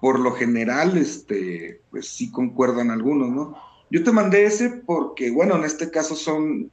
[0.00, 3.56] por lo general, este, pues sí concuerdan algunos, ¿no?
[3.90, 6.70] Yo te mandé ese porque, bueno, en este caso son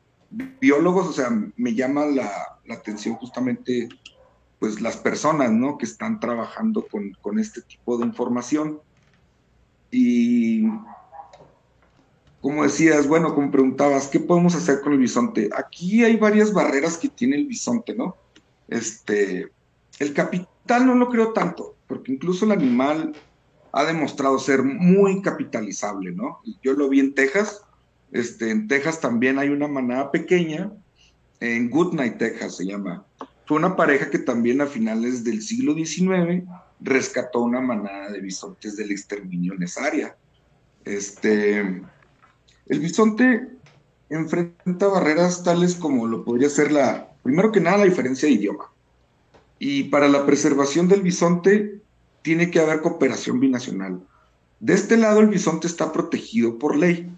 [0.62, 2.32] biólogos, o sea, me llama la,
[2.70, 3.90] atención justamente
[4.58, 5.78] pues las personas, ¿no?
[5.78, 8.80] Que están trabajando con, este tipo de información.
[9.94, 10.64] Y
[12.42, 15.50] como decías, bueno, como preguntabas, ¿qué podemos hacer con el bisonte?
[15.56, 18.18] Aquí hay varias barreras que tiene el bisonte, ¿no?
[18.68, 19.52] Este,
[20.00, 23.14] el capital no lo creo tanto, porque incluso el animal
[23.72, 26.40] ha demostrado ser muy capitalizable, ¿no?
[26.64, 27.62] Yo lo vi en Texas,
[28.12, 30.72] este, en Texas también hay una manada pequeña,
[31.40, 33.06] en Goodnight, Texas se llama.
[33.46, 36.46] Fue una pareja que también a finales del siglo XIX
[36.84, 40.16] rescató una manada de bisontes del exterminio en esa área.
[40.86, 43.48] Este, el bisonte
[44.10, 48.70] enfrenta barreras tales como lo podría ser la, primero que nada, la diferencia de idioma.
[49.60, 51.82] Y para la preservación del bisonte
[52.22, 54.02] tiene que haber cooperación binacional.
[54.60, 57.10] De este lado, el bisonte está protegido por ley.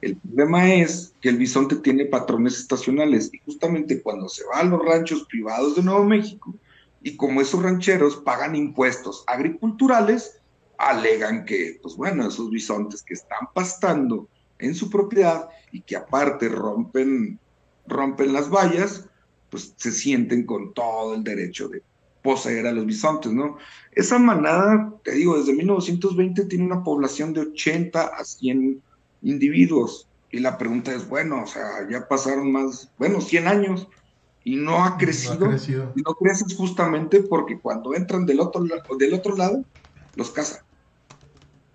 [0.00, 4.64] El problema es que el bisonte tiene patrones estacionales y justamente cuando se va a
[4.64, 6.54] los ranchos privados de Nuevo México
[7.02, 10.40] y como esos rancheros pagan impuestos agriculturales,
[10.78, 16.48] alegan que, pues bueno, esos bisontes que están pastando en su propiedad y que aparte
[16.48, 17.38] rompen,
[17.86, 19.06] rompen las vallas,
[19.50, 21.82] pues se sienten con todo el derecho de
[22.22, 23.56] poseer a los bisontes, ¿no?
[23.92, 28.82] Esa manada, te digo, desde 1920 tiene una población de 80 a 100
[29.22, 30.06] individuos.
[30.30, 33.88] Y la pregunta es, bueno, o sea, ya pasaron más, bueno, 100 años
[34.44, 35.48] y no ha crecido.
[35.48, 35.56] No
[35.94, 38.64] Y no creces justamente porque cuando entran del otro,
[38.98, 39.64] del otro lado,
[40.16, 40.62] los cazan.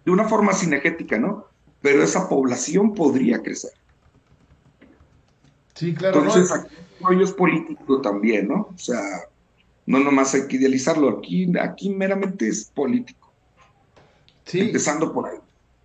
[0.04, 1.48] De una forma cinegética, ¿no?
[1.82, 3.72] Pero esa población podría crecer.
[5.76, 6.20] Sí, claro.
[6.20, 6.76] Entonces, aquí
[7.12, 8.70] el es político también, ¿no?
[8.74, 9.02] O sea,
[9.86, 13.34] no nomás hay que idealizarlo, aquí, aquí meramente es político.
[14.46, 14.62] Sí.
[14.62, 15.38] Empezando por ahí.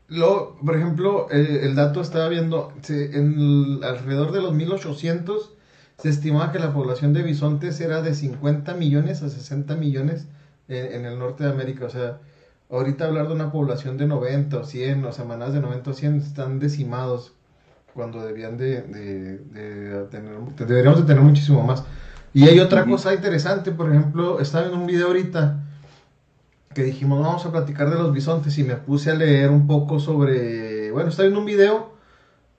[0.09, 5.57] Lo, por ejemplo, el dato estaba viendo, en alrededor de los 1800
[6.01, 10.27] se estimaba que la población de bisontes era de 50 millones a 60 millones
[10.69, 11.87] en, el norte de América.
[11.87, 12.19] O sea,
[12.71, 16.17] ahorita hablar de una población de 90 o 100, o semanas de 90 o 100
[16.17, 17.35] están decimados
[17.93, 18.81] cuando debían de,
[20.11, 21.85] tener, deberíamos de tener muchísimo más.
[22.33, 25.65] Y hay otra cosa interesante, por ejemplo, estaba en un video ahorita
[26.73, 29.99] que dijimos, vamos a platicar de los bisontes y me puse a leer un poco
[29.99, 32.00] sobre, bueno, está viendo un video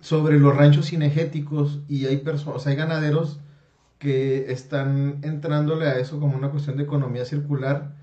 [0.01, 3.39] sobre los ranchos cinegéticos y hay personas, hay ganaderos
[3.99, 7.93] que están entrándole a eso como una cuestión de economía circular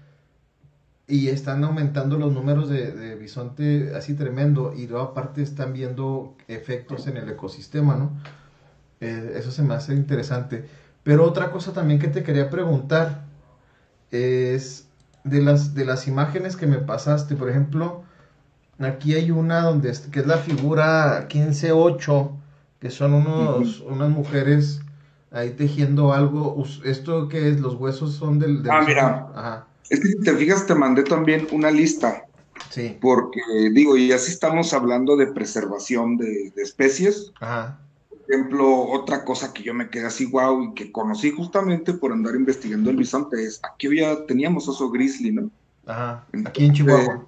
[1.08, 7.06] y están aumentando los números de, bisonte así tremendo y luego aparte están viendo efectos
[7.08, 8.12] en el ecosistema, ¿no?
[9.00, 10.66] Eh, eso se me hace interesante.
[11.02, 13.24] Pero otra cosa también que te quería preguntar
[14.10, 14.88] es
[15.24, 18.04] de las, de las imágenes que me pasaste, por ejemplo,
[18.78, 22.30] aquí hay una donde que es la figura 15-8,
[22.80, 24.80] que son unos, unas mujeres
[25.30, 26.62] ahí tejiendo algo.
[26.84, 27.60] ¿Esto qué es?
[27.60, 28.62] ¿Los huesos son del...
[28.70, 29.30] ah, mira.
[29.34, 29.66] Ajá.
[29.90, 32.24] Es que si te fijas, te mandé también una lista.
[32.70, 32.96] Sí.
[33.00, 33.40] Porque,
[33.72, 37.32] digo, y así estamos hablando de preservación de, especies.
[37.40, 37.80] Ajá.
[38.10, 42.12] Por ejemplo, otra cosa que yo me quedé así, wow, y que conocí justamente por
[42.12, 45.50] andar investigando el bisonte es, aquí había, teníamos oso grizzly, ¿no?
[45.86, 47.24] Ajá, aquí en Chihuahua.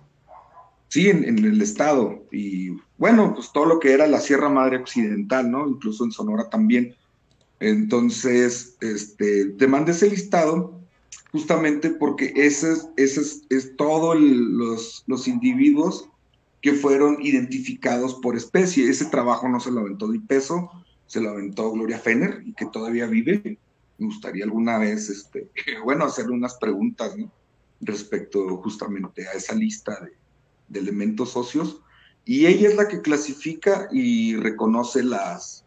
[0.90, 2.26] Sí, en, en, el estado.
[2.31, 5.66] Y bueno, pues todo lo que era la Sierra Madre Occidental, ¿no?
[5.66, 6.94] Incluso en Sonora también.
[7.61, 10.81] Entonces, este, te mandé ese listado
[11.31, 16.09] justamente porque ese es, es, todos los, los, individuos
[16.61, 18.88] que fueron identificados por especie.
[18.88, 20.70] Ese trabajo no se lo aventó Di Peso,
[21.07, 23.59] se lo aventó Gloria Fener y que todavía vive.
[23.98, 25.48] Me gustaría alguna vez, este,
[25.85, 27.14] bueno, hacerle unas preguntas
[27.83, 30.20] respecto justamente a esa lista de,
[30.71, 31.83] de elementos socios.
[32.25, 35.65] Y ella es la que clasifica y reconoce las,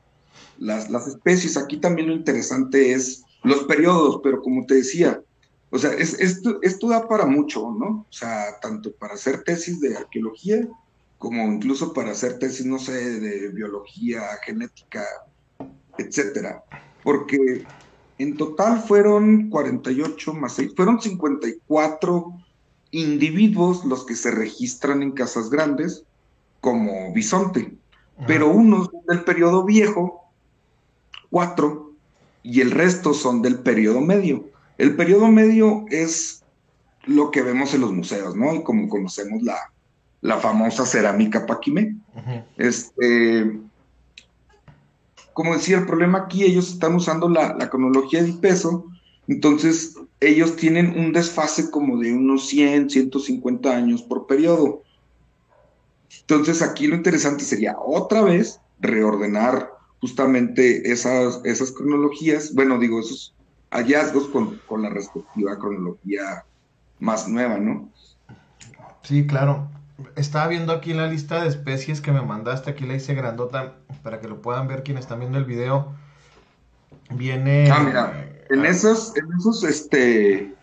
[0.58, 1.58] las, especies.
[1.58, 5.22] Aquí también lo interesante es los periodos, pero como te decía,
[5.70, 8.06] o sea, es, esto, esto da para mucho, ¿no?
[8.10, 10.68] O sea, tanto para hacer tesis de arqueología
[11.24, 15.06] como incluso para hacer tesis, no sé, de biología, genética,
[15.98, 16.62] etcétera.
[17.02, 17.66] Porque
[18.18, 22.34] en total fueron 48 más 6, fueron 54
[22.94, 26.04] individuos los que se registran en casas grandes
[26.62, 27.76] como bisonte,
[28.28, 30.24] pero unos del periodo viejo,
[31.30, 31.92] cuatro,
[32.44, 34.46] y el resto son del periodo medio.
[34.78, 36.44] El periodo medio es
[37.06, 38.54] lo que vemos en los museos, ¿no?
[38.54, 39.58] Y como conocemos la,
[40.22, 41.96] la famosa cerámica Paquimé.
[42.58, 43.60] Este,
[45.34, 48.86] como decía, el problema aquí, ellos están usando la, la cronología de peso,
[49.28, 54.84] entonces ellos tienen un desfase como de unos 100, 150 años por periodo.
[56.22, 63.34] Entonces aquí lo interesante sería otra vez reordenar justamente esas, esas cronologías, bueno, digo, esos
[63.72, 66.46] hallazgos con, con la respectiva cronología
[67.00, 67.90] más nueva, ¿no?
[69.04, 69.70] Sí, claro.
[70.16, 74.20] Estaba viendo aquí la lista de especies que me mandaste, aquí la hice grandota para
[74.20, 75.94] que lo puedan ver quienes están viendo el video.
[77.10, 77.70] Viene.
[77.72, 80.54] Ah, mira, en esos, en esos, este,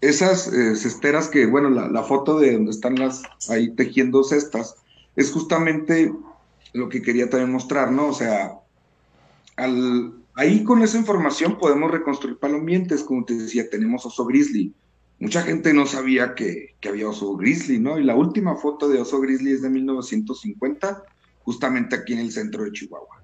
[0.00, 4.76] esas eh, cesteras que, bueno, la, la, foto de donde están las ahí tejiendo cestas,
[5.16, 6.12] es justamente
[6.72, 8.08] lo que quería también mostrar, ¿no?
[8.08, 8.58] O sea,
[9.56, 14.72] al, Ahí con esa información podemos reconstruir palomientes, como te decía, tenemos oso grizzly.
[15.18, 17.98] Mucha gente no sabía que, había oso grizzly, ¿no?
[17.98, 21.02] Y la última foto de oso grizzly es de 1950,
[21.42, 23.20] justamente aquí en el centro de Chihuahua.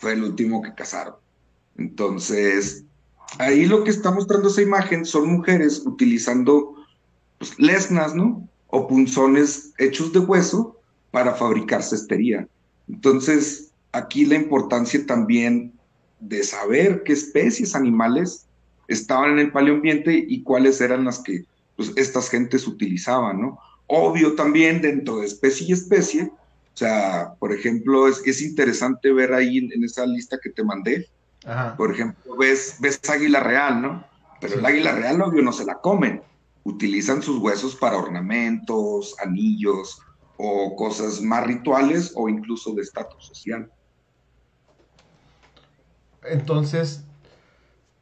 [0.00, 1.14] Fue el último que cazaron.
[1.76, 2.84] Entonces,
[3.38, 6.74] ahí lo que está mostrando esa imagen son mujeres utilizando
[7.38, 8.48] pues, lesnas, ¿no?
[8.68, 10.80] O punzones hechos de hueso
[11.10, 12.48] para fabricar cestería.
[12.88, 15.72] Entonces, aquí la importancia también
[16.20, 18.46] de saber qué especies animales
[18.88, 21.44] estaban en el paleoambiente y cuáles eran las que
[21.76, 23.58] pues, estas gentes utilizaban, ¿no?
[23.86, 26.30] Obvio también dentro de especie y especie,
[26.74, 31.06] o sea, por ejemplo, es, es interesante ver ahí en, esa lista que te mandé,
[31.76, 34.04] por ejemplo, ves, ves águila real, ¿no?
[34.40, 36.22] Pero el águila real, obvio, no se la comen,
[36.64, 40.00] utilizan sus huesos para ornamentos, anillos
[40.36, 43.70] o cosas más rituales o incluso de estatus social.
[46.24, 47.04] Entonces,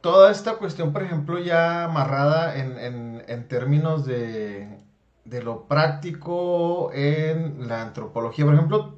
[0.01, 4.79] toda esta cuestión, por ejemplo, ya amarrada en, en, términos de,
[5.25, 8.95] de, lo práctico en la antropología, por ejemplo,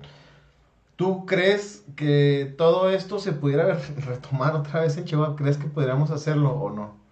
[0.96, 3.76] ¿tú crees que todo esto se pudiera
[4.06, 5.36] retomar otra vez en Chihuahua?
[5.36, 7.04] ¿Crees que podríamos hacerlo o no?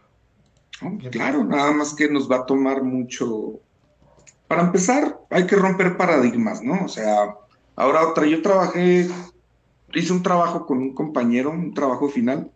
[1.12, 3.60] Claro, nada más que nos va a tomar mucho.
[4.48, 6.86] Para empezar, hay que romper paradigmas, ¿no?
[6.86, 7.36] O sea,
[7.76, 9.08] ahora otra, yo trabajé
[10.00, 12.52] hice un trabajo con un compañero, un trabajo final,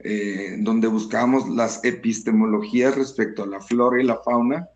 [0.00, 4.68] eh, donde buscábamos las epistemologías respecto a la flora y la fauna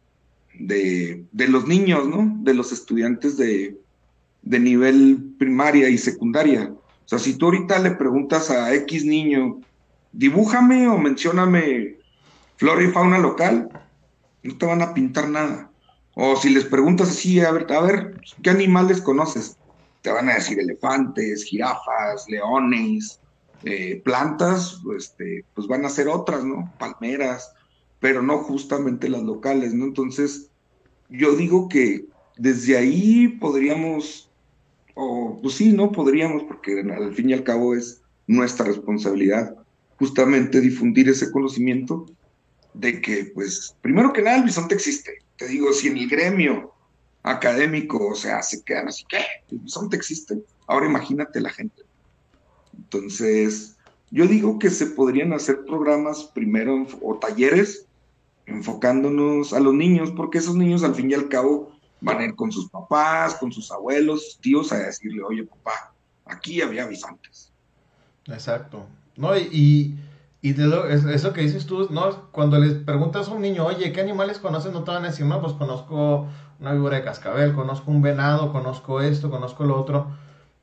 [0.59, 2.37] de, los niños, ¿no?
[2.43, 3.79] De los estudiantes de,
[4.47, 6.73] de nivel primaria y secundaria.
[6.73, 9.61] O sea, si tú ahorita le preguntas a X niño,
[10.13, 11.99] dibújame o mencióname
[12.57, 13.69] flora y fauna local,
[14.43, 15.71] no te van a pintar nada.
[16.15, 19.59] O si les preguntas así, a ver, a ver, ¿qué animales conoces?
[20.07, 23.19] te van a decir elefantes, jirafas, leones,
[23.65, 26.73] eh, plantas, este, pues van a ser otras, ¿no?
[26.79, 27.53] Palmeras,
[27.99, 29.85] pero no justamente las locales, ¿no?
[29.85, 30.49] Entonces,
[31.09, 32.05] yo digo que
[32.37, 34.26] desde ahí podríamos,
[34.97, 35.93] o pues sí, ¿no?
[35.93, 39.55] Podríamos, porque al fin y al cabo es nuestra responsabilidad
[39.99, 42.07] justamente difundir ese conocimiento
[42.75, 45.19] de que, pues, primero que nada, el bisonte existe.
[45.37, 46.73] Te digo, si en el gremio
[47.23, 49.21] académico, o sea, se quedan así, ¿qué?
[49.51, 50.43] El bisonte existe.
[50.67, 51.83] Ahora imagínate la gente.
[52.77, 53.77] Entonces,
[54.11, 57.87] yo digo que se podrían hacer programas primero o talleres
[58.47, 62.35] enfocándonos a los niños, porque esos niños al fin y al cabo van a ir
[62.35, 65.93] con sus papás, con sus abuelos, tíos a decirle, oye papá,
[66.25, 67.53] aquí había bisontes.
[68.27, 68.87] Exacto.
[69.17, 69.99] No, y,
[70.43, 72.31] y de eso que dices tú, ¿no?
[72.33, 74.73] Cuando les preguntas a un niño, oye, ¿qué animales conoces?
[74.73, 76.29] No te van a decir, no, pues conozco
[76.61, 80.09] una víbora de cascabel, conozco un venado, conozco esto, conozco lo otro,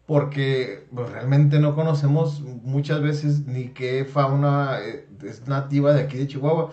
[0.06, 6.18] porque pues, realmente no conocemos muchas veces ni qué fauna eh, es nativa de aquí
[6.18, 6.72] de Chihuahua.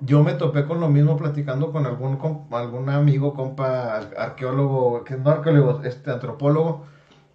[0.00, 5.16] Yo me topé con lo mismo platicando con algún, con algún amigo, compa, arqueólogo, que
[5.16, 6.86] no arqueólogo, este antropólogo,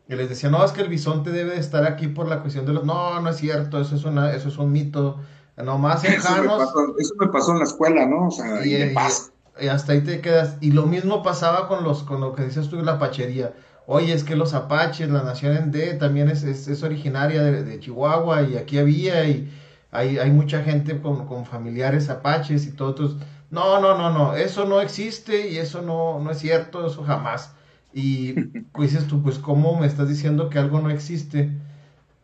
[0.08, 2.66] y les decía, no, es que el bisonte debe de estar aquí por la cuestión
[2.66, 2.84] de los...
[2.86, 5.20] No, no es cierto, eso es, una, eso es un mito.
[5.58, 8.28] Nomás en eso, me pasó, eso me pasó en la escuela, ¿no?
[8.28, 10.58] O sea, y, y, hasta ahí te quedas.
[10.62, 13.54] Y lo mismo pasaba con, los, con lo que dices tú de la pachería.
[13.88, 18.44] Oye, es que los apaches, la nación en D también es, es, originaria de, Chihuahua
[18.44, 19.52] y aquí había y
[19.96, 23.18] hay, hay mucha gente con, con familiares apaches y todo.
[23.50, 27.52] no, no, no, no, eso no existe y eso no, no es cierto, eso jamás.
[27.94, 28.34] Y
[28.74, 31.52] pues dices tú, pues cómo me estás diciendo que algo no existe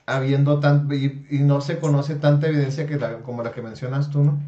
[0.06, 4.40] habiendo tan y, no se conoce tanta evidencia que como la que mencionas tú, ¿no?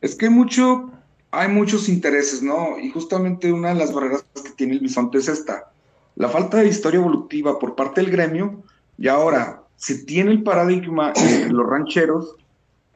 [0.00, 0.90] Es que mucho,
[1.30, 2.78] hay muchos intereses, ¿no?
[2.78, 5.72] Y justamente una de las barreras que tiene el bisonte es esta,
[6.16, 8.62] la falta de historia evolutiva por parte del gremio
[8.98, 12.36] y ahora se tiene el paradigma entre los rancheros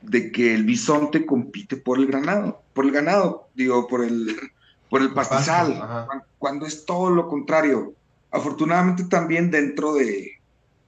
[0.02, 4.36] de que el bisonte compite por el ganado, por el ganado, digo, por el
[4.88, 7.94] por el pastizal, cuando, es todo lo contrario.
[8.30, 10.32] Afortunadamente también dentro de,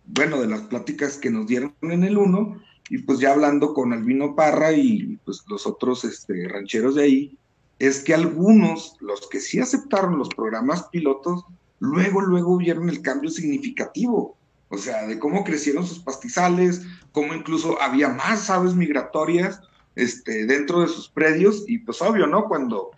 [0.06, 2.60] bueno, de las pláticas que nos dieron en el 1,
[2.90, 7.38] y pues ya hablando con Albino Parra y pues los otros este, rancheros de ahí,
[7.78, 11.44] es que algunos, los que sí aceptaron los programas pilotos,
[11.80, 14.37] luego, luego vieron el cambio significativo.
[14.70, 19.60] O sea, de cómo crecieron sus pastizales, cómo incluso había más aves migratorias
[19.96, 22.44] este, dentro de sus predios, y pues obvio, ¿no?
[22.44, 22.90] Cuando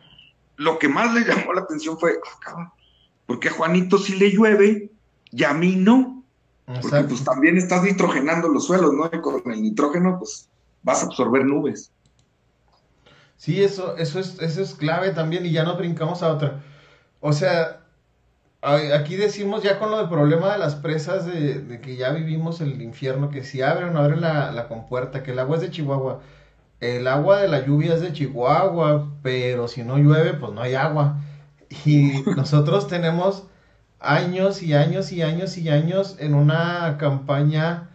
[0.56, 2.72] lo que más le llamó la atención fue, ah,
[3.26, 4.90] porque a Juanito sí le llueve
[5.30, 6.24] y a mí no.
[6.66, 9.10] Porque pues también estás nitrogenando los suelos, ¿no?
[9.12, 10.48] Y con el nitrógeno, pues
[10.82, 11.90] vas a absorber nubes.
[13.36, 16.62] Sí, eso, eso es, eso es clave también, y ya nos brincamos a otra.
[17.20, 17.79] O sea,
[18.62, 22.80] aquí decimos ya con lo del problema de las presas, de, que ya vivimos el
[22.82, 25.70] infierno, que si abren o no abren la, la compuerta, que el agua es de
[25.70, 26.20] Chihuahua
[26.80, 30.74] el agua de la lluvia es de Chihuahua, pero si no llueve, pues no hay
[30.74, 31.18] agua.
[31.84, 33.44] Y nosotros tenemos
[34.00, 37.90] años y años y años y años en una campaña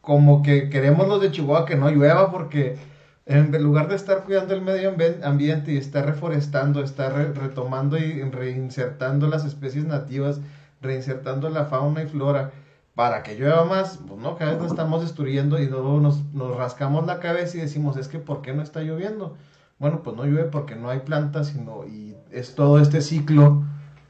[0.00, 2.78] como que queremos los de Chihuahua que no llueva porque
[3.26, 9.26] en lugar de estar cuidando el medio ambiente y estar reforestando, estar retomando y reinsertando
[9.26, 10.40] las especies nativas,
[10.80, 12.52] reinsertando la fauna y flora,
[12.94, 16.56] para que llueva más, pues no, cada vez nos estamos destruyendo y luego nos, nos
[16.56, 19.36] rascamos la cabeza y decimos, es que ¿por qué no está lloviendo?
[19.78, 23.64] Bueno, pues no llueve porque no hay plantas, sino, y es todo este ciclo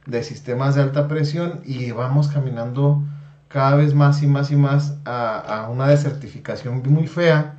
[0.06, 3.02] de sistemas de alta presión y vamos caminando
[3.48, 7.55] cada vez más y más y más a, una desertificación muy fea,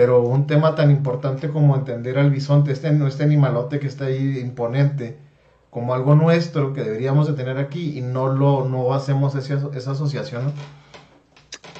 [0.00, 4.38] pero un tema tan importante como entender al bisonte, este, este animalote que está ahí
[4.38, 5.18] imponente,
[5.68, 9.90] como algo nuestro que deberíamos de tener aquí y no lo no hacemos esa, esa
[9.90, 10.54] asociación.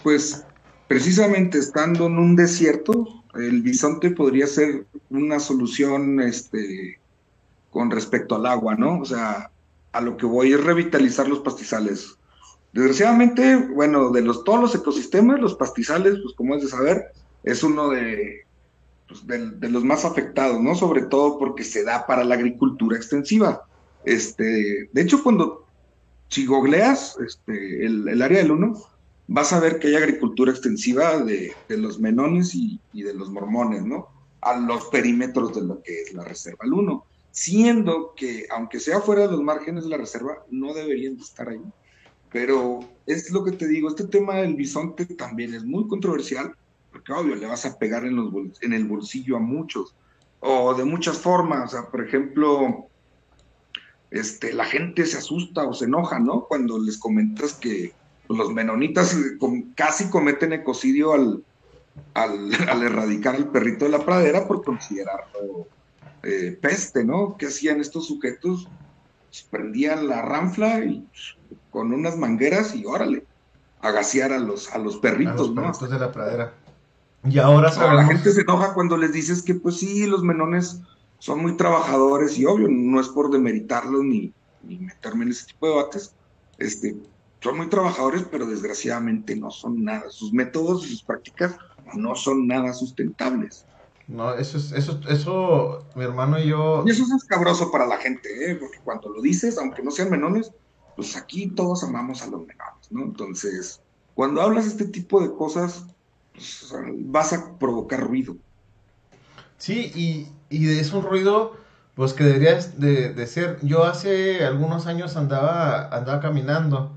[0.02, 0.44] Pues
[0.86, 7.00] precisamente estando en un desierto, el bisonte podría ser una solución este,
[7.70, 9.00] con respecto al agua, ¿no?
[9.00, 9.50] O sea,
[9.92, 12.18] a lo que voy es revitalizar los pastizales.
[12.74, 17.62] Desgraciadamente, bueno, de los, todos los ecosistemas, los pastizales, pues como es de saber, es
[17.62, 18.44] uno de,
[19.08, 20.74] pues, de, los más afectados, ¿no?
[20.74, 23.64] Sobre todo porque se da para la agricultura extensiva.
[24.04, 25.66] Este, de hecho, cuando
[26.28, 28.80] si googleas este, el, área del 1,
[29.26, 34.08] vas a ver que hay agricultura extensiva de, los menones y, de los mormones, ¿no?
[34.40, 39.00] A los perímetros de lo que es la reserva del 1, siendo que, aunque sea
[39.00, 41.62] fuera de los márgenes de la reserva, no deberían de estar ahí.
[42.32, 46.54] Pero es lo que te digo, este tema del bisonte también es muy controversial,
[47.12, 48.32] obvio, le vas a pegar en, los
[48.62, 49.94] en el bolsillo a muchos,
[50.40, 52.88] o de muchas formas, o sea, por ejemplo,
[54.10, 56.46] este, la gente se asusta o se enoja, ¿no?
[56.46, 57.92] Cuando les comentas que
[58.26, 59.16] pues, los menonitas
[59.74, 61.44] casi cometen ecocidio al,
[62.14, 65.66] al, erradicar al perrito de la pradera por considerarlo
[66.22, 67.36] eh, peste, ¿no?
[67.36, 68.68] ¿Qué hacían estos sujetos?
[69.28, 71.36] Pues, prendían la ranfla y pues,
[71.70, 73.24] con unas mangueras y órale,
[73.80, 76.54] a gasear a los, a los perritos, a los perritos de la pradera.
[77.24, 80.80] Y ahora La gente se enoja cuando les dices que, pues sí, los menones
[81.18, 85.66] son muy trabajadores y obvio, no es por demeritarlos ni, ni meterme en ese tipo
[85.66, 86.14] de debates.
[86.58, 86.96] Este,
[87.40, 90.10] son muy trabajadores, pero desgraciadamente no son nada.
[90.10, 91.56] Sus métodos y sus prácticas
[91.94, 93.66] no son nada sustentables.
[94.08, 96.82] No, eso es, eso, eso, mi hermano y yo.
[96.86, 98.56] Y eso es escabroso para la gente, ¿eh?
[98.56, 100.50] porque cuando lo dices, aunque no sean menones,
[100.96, 103.02] pues aquí todos amamos a los menones, ¿no?
[103.04, 103.80] Entonces,
[104.14, 105.84] cuando hablas este tipo de cosas,
[107.06, 108.36] vas a provocar ruido.
[109.58, 111.56] Sí, y, y es un ruido,
[111.94, 113.58] pues que deberías de, de, ser.
[113.62, 116.92] Yo hace algunos años andaba, andaba caminando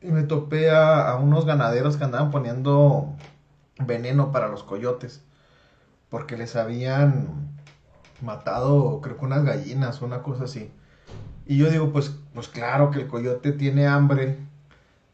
[0.00, 3.14] y me topé a, unos ganaderos que andaban poniendo
[3.78, 5.22] veneno para los coyotes.
[6.10, 7.58] Porque les habían
[8.22, 10.70] matado, creo que unas gallinas una cosa así.
[11.46, 14.38] Y yo digo, pues, pues claro que el coyote tiene hambre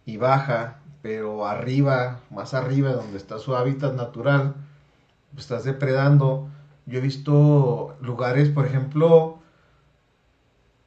[0.05, 4.55] y baja, pero arriba, más arriba, donde está su hábitat natural,
[5.35, 6.49] pues estás depredando.
[6.87, 9.39] Yo he visto lugares, por ejemplo,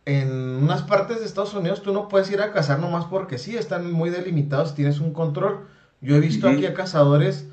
[0.05, 0.31] en
[0.63, 3.91] unas partes de Estados Unidos tú no puedes ir a cazar nomás porque sí, están
[3.91, 5.67] muy delimitados, tienes un control.
[6.01, 7.45] Yo he visto aquí a cazadores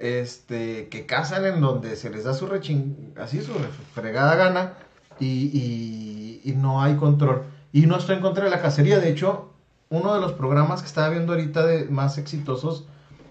[0.00, 3.52] este, que cazan en donde se les da su reching, así su
[3.94, 4.72] fregada gana
[5.20, 7.44] y, y, no hay control.
[7.72, 9.52] Y no estoy en contra de la cacería, de hecho,
[9.90, 12.86] uno de los programas que estaba viendo ahorita de más exitosos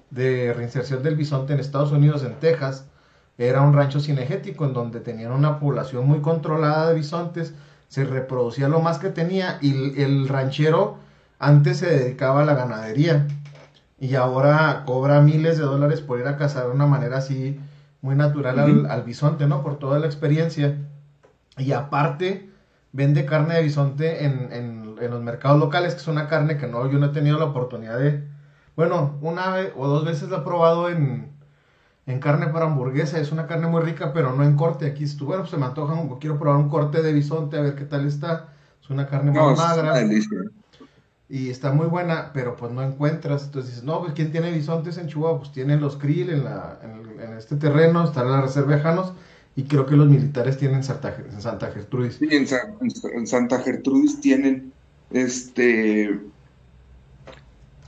[0.10, 2.86] de reinserción del bisonte en Estados Unidos, en Texas,
[3.38, 7.54] era un rancho cinegético en donde tenían una población muy controlada de bisontes
[7.88, 10.98] se reproducía lo más que tenía y el ranchero
[11.40, 13.28] antes se dedicaba a la ganadería
[14.00, 17.60] y ahora cobra miles de dólares por ir a cazar de una manera así
[18.02, 19.64] muy natural al, bisonte, ¿no?
[19.64, 20.78] Por toda la experiencia.
[21.58, 22.50] Y aparte
[22.92, 26.68] vende carne de bisonte en, en, en, los mercados locales, que es una carne que
[26.68, 28.28] no, yo no he tenido la oportunidad de...
[28.76, 31.32] Bueno, una vez o dos veces la he probado en,
[32.08, 33.20] en carne para hamburguesa.
[33.20, 34.86] Es una carne muy rica, pero no en corte.
[34.86, 37.76] Aquí estuvo, bueno, pues se me antoja, quiero probar un corte de bisonte, a ver
[37.76, 38.50] qué tal está.
[38.82, 39.94] Es una carne muy magra.
[41.30, 43.44] Y está muy buena, pero pues no encuentras.
[43.44, 45.40] Entonces dices, no, pues ¿quién tiene bisontes en Chihuahua?
[45.40, 49.12] Pues tienen los krill en, la, en, este terreno, está la reserva de Janos.
[49.58, 52.16] Y creo que los militares tienen Santa, en Santa Gertrudis.
[52.16, 54.72] Sí, en, Santa Gertrudis tienen
[55.12, 56.20] este...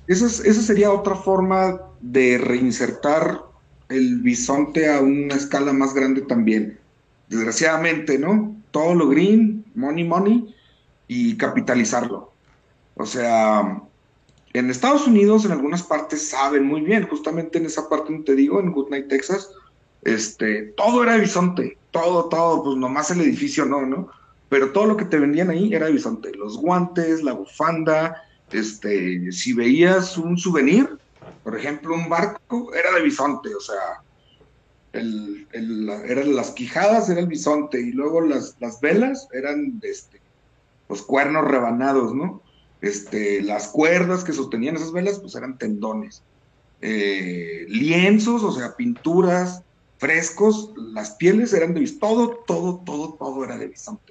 [0.07, 3.43] Esa, sería otra forma de reinsertar
[3.89, 6.79] el bisonte a una escala más grande también.
[7.27, 8.55] Desgraciadamente, ¿no?
[8.71, 10.55] Todo lo green, money, money,
[11.07, 12.31] y capitalizarlo.
[12.95, 13.83] O sea,
[14.53, 18.35] en Estados Unidos, en algunas partes, saben muy bien, justamente en esa parte donde te
[18.35, 19.51] digo, en Goodnight, Texas,
[20.03, 24.09] este, todo era bisonte, todo, todo, pues nomás el edificio no, ¿no?
[24.49, 29.53] Pero todo lo que te vendían ahí era bisonte, los guantes, la bufanda, este, si
[29.53, 30.89] veías un souvenir,
[31.43, 34.01] por ejemplo, un barco era de bisonte, o sea,
[34.93, 35.47] el,
[36.05, 40.19] eran las quijadas era el bisonte y luego las, las velas eran de este,
[40.87, 42.41] los cuernos rebanados, ¿no?
[42.81, 46.23] Este, las cuerdas que sostenían esas velas, pues eran tendones.
[46.81, 49.63] Eh, lienzos, o sea, pinturas,
[49.97, 54.08] frescos, las pieles eran de bisonte, todo, todo, todo, todo era de bisonte.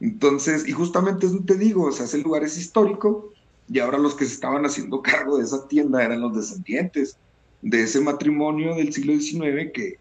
[0.00, 3.32] Entonces, y justamente eso te digo, o sea, ese lugar es histórico,
[3.68, 7.16] y ahora los que se estaban haciendo cargo de esa tienda eran los descendientes
[7.62, 9.98] de ese matrimonio del siglo XIX que,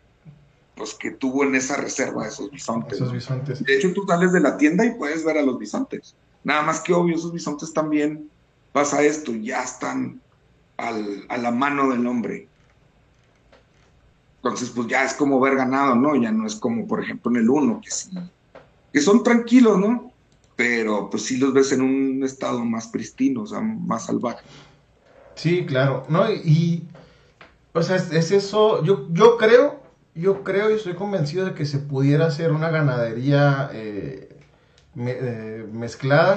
[0.75, 2.93] pues, que tuvo en esa reserva esos bisontes.
[2.93, 3.63] Esos bisontes.
[3.63, 6.15] De hecho, tú sales de la tienda y puedes ver a los bisontes.
[6.43, 8.29] Nada más que obvio, esos bisontes también
[8.71, 10.21] pasa esto, ya están
[10.77, 12.47] al, a la mano del hombre.
[14.37, 16.15] Entonces, pues ya es como ver ganado, ¿no?
[16.15, 18.11] Ya no es como, por ejemplo, en el uno, que sí,
[18.95, 20.13] que son tranquilos, ¿no?
[20.55, 24.41] pero pues sí los ves en un estado más pristino, o sea, más salvaje.
[25.35, 26.31] Sí, claro, ¿no?
[26.31, 26.87] Y,
[27.73, 29.81] o sea, es, eso, yo, yo creo,
[30.13, 34.29] yo creo y estoy convencido de que se pudiera hacer una ganadería eh,
[34.95, 36.35] eh, mezclada,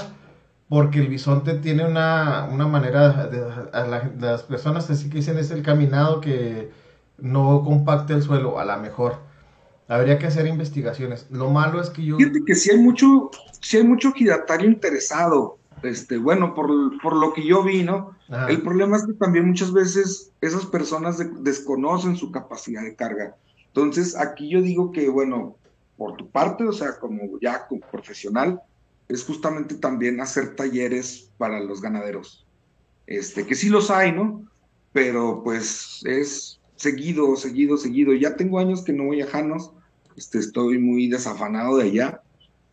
[0.68, 5.62] porque el bisonte tiene una, una manera, de, las personas así que dicen es el
[5.62, 6.72] caminado que
[7.18, 9.28] no compacte el suelo, a la mejor
[9.89, 11.26] Habría que hacer investigaciones.
[11.30, 12.16] Lo malo es que yo.
[12.16, 13.30] Fíjate que si hay mucho,
[13.61, 15.59] si hay mucho giratario interesado.
[15.82, 16.68] Este, bueno, por,
[17.01, 18.16] por lo que yo vi, ¿no?
[18.49, 23.36] El problema es que también muchas veces esas personas desconocen su capacidad de carga.
[23.68, 25.57] Entonces, aquí yo digo que, bueno,
[25.97, 28.61] por tu parte, o sea, como ya como profesional,
[29.09, 32.45] es justamente también hacer talleres para los ganaderos.
[33.09, 34.45] este, que sí los hay, ¿no?
[34.93, 38.12] Pero pues es seguido, seguido, seguido.
[38.14, 39.72] Ya tengo años que no voy a Janos,
[40.19, 42.21] este, estoy muy desafanado de allá,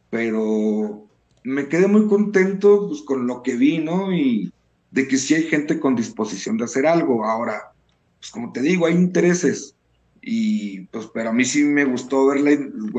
[0.10, 1.08] pero
[1.44, 4.12] me quedé muy contento pues, con lo que vi, ¿no?
[4.12, 4.52] Y
[4.90, 7.24] de que sí hay gente con disposición de hacer algo.
[7.24, 7.72] Ahora,
[8.20, 9.76] pues como te digo, hay intereses.
[10.22, 12.52] Y pues, pero a mí sí me gustó verla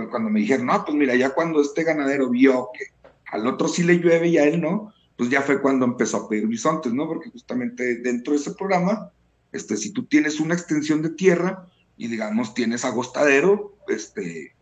[0.08, 2.84] cuando me dijeron, no, pues mira, ya cuando este ganadero vio que
[3.32, 6.28] al otro sí le llueve y a él no, pues ya fue cuando empezó a
[6.28, 7.08] pedir bisontes, ¿no?
[7.08, 9.10] Porque justamente dentro de ese programa,
[9.50, 11.66] este, si tú tienes una extensión de tierra
[11.96, 14.54] y digamos tienes agostadero, este,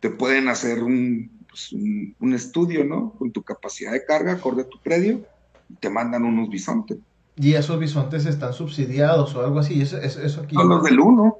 [0.00, 3.12] te pueden hacer un, pues, un, estudio, ¿no?
[3.18, 5.24] Con tu capacidad de carga acorde a tu predio
[5.68, 6.98] y te mandan unos bisontes.
[7.36, 9.80] ¿Y esos bisontes están subsidiados o algo así?
[9.80, 10.54] ¿Eso, eso, aquí?
[10.54, 11.38] Son los del 1.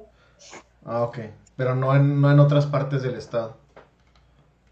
[0.85, 1.19] Ah, ok.
[1.55, 3.57] Pero no en, no en otras partes del estado.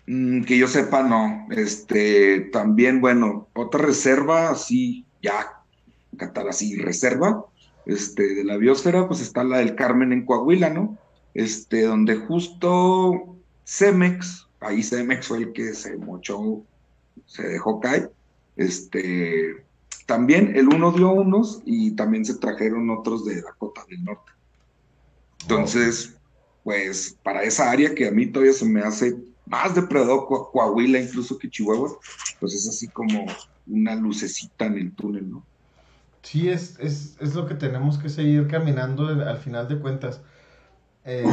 [0.08, 1.48] Mm, que yo sepa, no.
[1.50, 5.62] Este, también, bueno, otra reserva, así, ya,
[6.18, 7.46] catar así, reserva,
[7.86, 10.98] este, de la biosfera, pues está la del Carmen en Coahuila, ¿no?
[11.34, 16.64] Este, donde justo Cemex, ahí Cemex fue el que se mochó,
[17.26, 18.12] se dejó caer,
[18.56, 19.66] este,
[20.06, 24.32] también el uno dio unos y también se trajeron otros de Dakota del Norte.
[25.42, 26.16] Entonces,
[26.64, 29.16] pues para esa área que a mí todavía se me hace
[29.46, 31.98] más depredador Coahuila incluso que Chihuahua,
[32.40, 33.26] pues es así como
[33.68, 35.46] una lucecita en el túnel, ¿no?
[36.26, 40.22] Sí, es, es, es lo que tenemos que seguir caminando al final de cuentas.
[41.04, 41.24] Eh,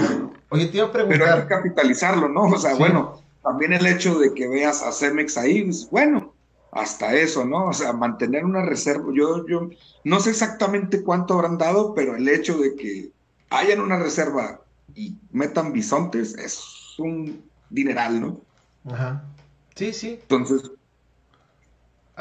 [0.50, 1.18] oye, te iba a preguntar.
[1.18, 2.42] Pero hay que capitalizarlo, ¿no?
[2.42, 6.34] O sea, bueno, también el hecho de que veas a Cemex ahí, pues, bueno,
[6.72, 7.68] hasta eso, ¿no?
[7.68, 9.06] O sea, mantener una reserva.
[9.14, 9.70] Yo, yo
[10.04, 13.12] no sé exactamente cuánto habrán dado, pero el hecho de que
[13.48, 14.60] hayan una reserva
[14.94, 16.62] y metan bisontes es
[16.98, 18.40] un dineral, ¿no?
[18.92, 19.24] Ajá.
[19.74, 20.18] Sí, sí.
[20.20, 20.70] Entonces.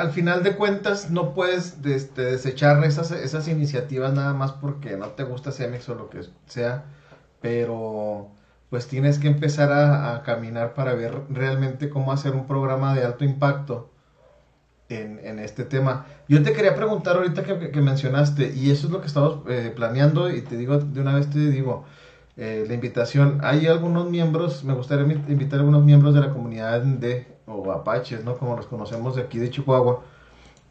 [0.02, 5.24] Al final de cuentas, no puedes este, desechar esas, iniciativas nada más porque no te
[5.24, 6.86] gusta Cemex o lo que sea,
[7.39, 8.32] pero
[8.72, 13.26] pues tienes que empezar a, caminar para ver realmente cómo hacer un programa de alto
[13.26, 13.91] impacto
[14.89, 16.08] en, este tema.
[16.28, 20.32] Yo te quería preguntar ahorita que, mencionaste, y eso es lo que estamos eh, planeando,
[20.32, 21.86] y te digo, de una vez te digo,
[22.38, 23.39] eh, la invitación.
[23.43, 28.24] Hay algunos miembros, me gustaría invitar a algunos miembros de la comunidad de, o apaches,
[28.24, 28.38] ¿no?
[28.38, 30.04] Como los conocemos de aquí de Chihuahua,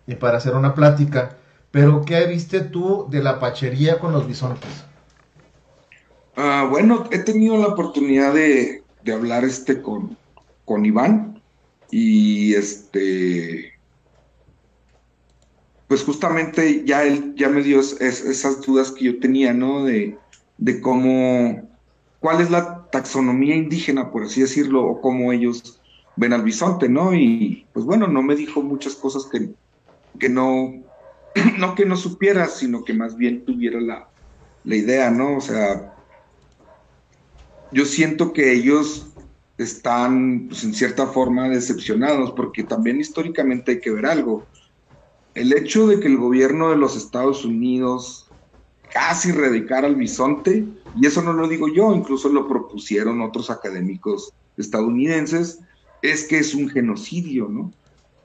[0.07, 1.37] y para hacer una plática.
[1.71, 4.85] Pero, ¿qué viste tú de la apachería con los bisontes?
[6.37, 10.16] Ah, bueno, he tenido la oportunidad de, hablar este con,
[10.64, 11.43] con Iván
[11.91, 13.73] y este
[15.89, 19.85] pues justamente ya él ya me dio esas dudas que yo tenía, ¿no?
[19.85, 20.16] De,
[20.57, 21.68] de cómo,
[22.21, 25.80] cuál es la taxonomía indígena, por así decirlo, o cómo ellos
[26.21, 27.14] ven al bisonte, ¿no?
[27.14, 29.49] Y pues bueno, no me dijo muchas cosas que,
[30.18, 30.75] que no,
[31.59, 34.07] no que no supiera, sino que más bien tuviera la,
[34.64, 35.39] la idea, ¿no?
[35.39, 35.95] O sea,
[37.73, 39.07] yo siento que ellos
[39.57, 44.45] están pues, en cierta forma decepcionados, porque también históricamente hay que ver algo.
[45.35, 48.29] El hecho de que el gobierno de los Estados Unidos
[48.93, 50.66] casi radicar al bisonte,
[51.01, 55.61] y eso no lo digo yo, incluso lo propusieron otros académicos estadounidenses,
[56.03, 57.73] es que es un genocidio, ¿no?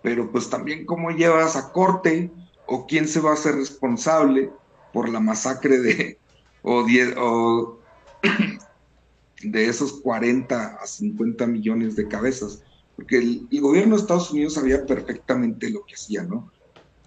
[0.01, 2.31] Pero pues también cómo llevas a corte
[2.67, 4.51] o quién se va a hacer responsable
[4.93, 6.17] por la masacre de
[6.61, 6.85] o,
[7.17, 7.79] o
[9.43, 12.63] de esos 40 a 50 millones de cabezas,
[12.95, 16.51] porque el, gobierno de Estados Unidos sabía perfectamente lo que hacía, ¿no?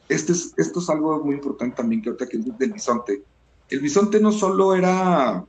[0.09, 3.23] Este es, esto es algo muy importante también que ahorita que es del bisonte
[3.71, 5.45] el bisonte no solo era,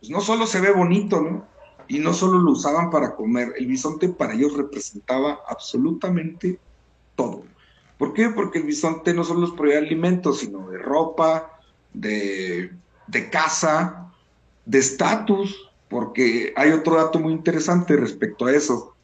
[0.00, 1.46] pues no solo se ve bonito, ¿no?
[1.90, 6.60] Y no solo lo usaban para comer, el bisonte para ellos representaba absolutamente
[7.16, 7.42] todo.
[7.98, 8.28] ¿Por qué?
[8.28, 11.50] Porque el bisonte no solo los proveía alimentos, sino de ropa,
[11.92, 12.70] de,
[13.08, 14.08] de casa,
[14.66, 18.94] de estatus, porque hay otro dato muy interesante respecto a eso.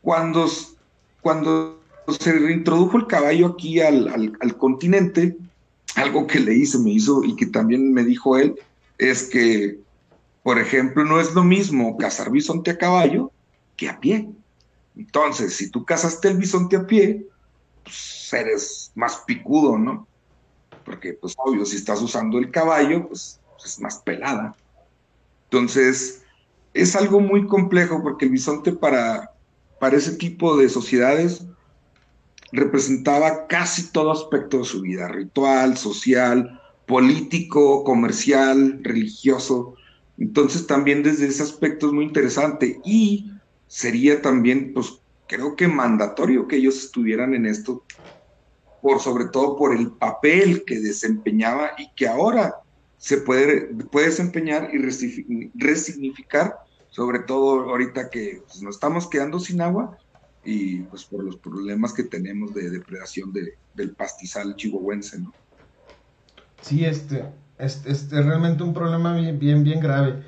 [0.00, 0.46] Cuando,
[1.22, 1.80] cuando
[2.20, 5.36] se reintrodujo el caballo aquí al, al continente,
[5.96, 8.54] algo que le hice, me hizo y que también me dijo él,
[8.98, 9.81] es que,
[10.42, 13.30] por ejemplo, no es lo mismo cazar bisonte a caballo
[13.76, 14.28] que a pie.
[14.96, 17.26] Entonces, si tú cazaste el bisonte a pie,
[17.84, 20.06] pues eres más picudo, ¿no?
[20.84, 24.56] Porque, pues, obvio, si estás usando el caballo, pues es más pelada.
[25.44, 26.22] Entonces,
[26.74, 29.32] es algo muy complejo porque el bisonte para,
[29.78, 31.44] para ese tipo de sociedades
[32.52, 39.74] representaba casi todo aspecto de su vida, ritual, social, político, comercial, religioso.
[40.18, 43.30] Entonces también desde ese aspecto es muy interesante y
[43.66, 47.84] sería también, pues creo que mandatorio que ellos estuvieran en esto,
[48.82, 52.56] por sobre todo por el papel que desempeñaba y que ahora
[52.98, 54.78] se puede, puede desempeñar y
[55.54, 56.56] resignificar,
[56.90, 59.98] sobre todo ahorita que pues, nos estamos quedando sin agua
[60.44, 65.32] y pues por los problemas que tenemos de depredación de, del pastizal chihuahuense, ¿no?
[66.60, 67.24] Sí, este,
[67.62, 70.22] es, es, realmente un problema bien, bien, bien grave.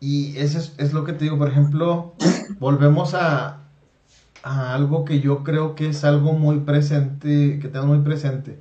[0.00, 2.14] Y eso es, es, lo que te digo, por ejemplo,
[2.58, 3.60] volvemos a,
[4.42, 8.58] a, algo que yo creo que es algo muy presente, que tenemos muy presente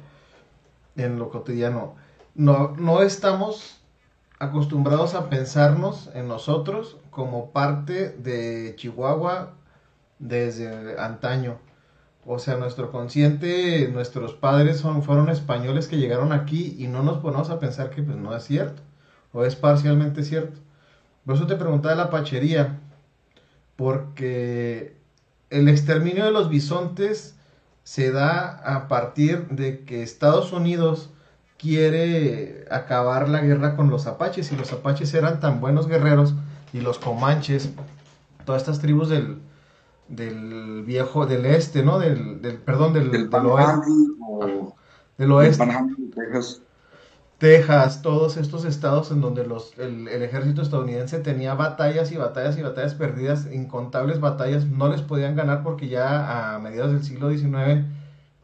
[0.96, 1.96] en lo cotidiano.
[2.34, 3.82] No, no estamos
[4.40, 9.54] acostumbrados a pensarnos en nosotros como parte de Chihuahua
[10.20, 11.58] desde antaño.
[12.26, 17.20] O sea, nuestro consciente, nuestros padres son, fueron españoles que llegaron aquí y no nos
[17.20, 18.82] ponemos a pensar que pues no es cierto,
[19.32, 20.60] o es parcialmente cierto.
[21.26, 22.80] Por eso te preguntaba de la pachería,
[23.76, 24.98] porque
[25.52, 27.36] el exterminio de los bisontes
[27.84, 31.12] se da a partir de que Estados Unidos
[31.60, 36.34] quiere acabar la guerra con los apaches y los apaches eran tan buenos guerreros
[36.74, 37.70] y los comanches,
[38.46, 39.40] todas estas tribus del,
[40.08, 42.00] del viejo, del este, ¿no?
[42.00, 43.92] Del, del perdón, del, del, oeste.
[45.18, 45.68] del oeste.
[46.16, 46.62] Texas.
[47.38, 52.58] Texas, todos estos estados en donde los, el, el, ejército estadounidense tenía batallas y batallas
[52.58, 57.30] y batallas perdidas, incontables batallas, no les podían ganar porque ya a mediados del siglo
[57.30, 57.86] XIX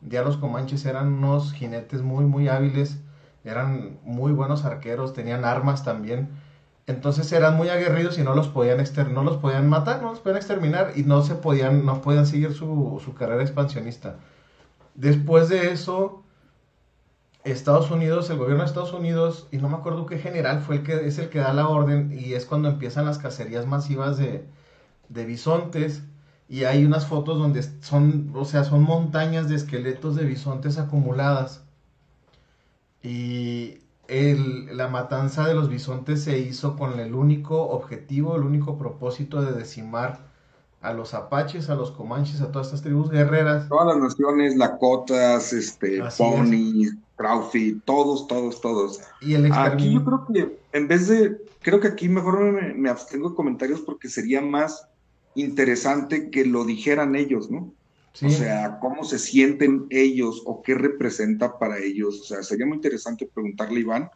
[0.02, 3.00] ya los comanches eran unos jinetes muy, muy hábiles,
[3.44, 6.30] eran muy buenos arqueros, tenían armas también
[6.92, 8.84] entonces eran muy aguerridos y no los podían
[9.14, 12.54] no los podían matar, no los podían exterminar y no se podían, no podían seguir
[12.54, 14.18] su, carrera expansionista.
[14.96, 16.24] Después de eso,
[17.44, 20.84] Estados Unidos, el gobierno de Estados Unidos, y no me acuerdo qué general fue el
[20.84, 24.46] que es el que da la orden, y es cuando empiezan las cacerías masivas de,
[25.10, 26.04] de bisontes,
[26.50, 31.64] y hay unas fotos donde son, o sea, son montañas de esqueletos de bisontes acumuladas.
[33.04, 33.80] Y
[34.12, 39.54] la matanza de los bisontes se hizo con el único objetivo, el único propósito de
[39.54, 40.20] decimar
[40.82, 43.70] a los apaches, a los comanches, a todas estas tribus guerreras.
[43.70, 49.00] Todas las naciones, lakotas, este, pony, traufi, todos, todos, todos.
[49.22, 52.90] Y el Aquí yo creo que en vez de, creo que aquí mejor me, me
[52.90, 54.88] abstengo de comentarios porque sería más
[55.36, 57.72] interesante que lo dijeran ellos, ¿no?
[58.14, 62.22] O sea, cómo se sienten ellos o qué representa para ellos.
[62.22, 64.10] O sea, sería muy interesante preguntarle a Iván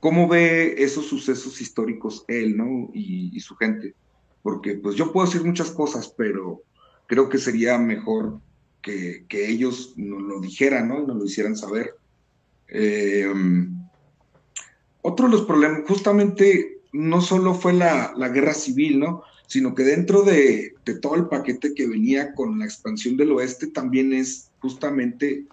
[0.00, 2.90] cómo ve esos sucesos históricos él, ¿no?
[2.94, 3.94] Y, su gente.
[4.42, 6.62] Porque pues yo puedo decir muchas cosas, pero
[7.06, 8.40] creo que sería mejor
[8.82, 11.02] que, ellos nos lo dijeran, ¿no?
[11.02, 11.94] Y nos lo hicieran saber.
[12.68, 13.30] Eh,
[15.02, 19.22] otro de los problemas, justamente, no solo fue la, la guerra civil, ¿no?
[19.48, 24.12] Sino que dentro de, todo el paquete que venía con la expansión del oeste también
[24.12, 25.46] es justamente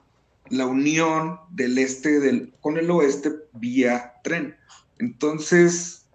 [0.50, 4.56] la unión del este con el oeste vía tren.
[5.00, 6.08] Entonces,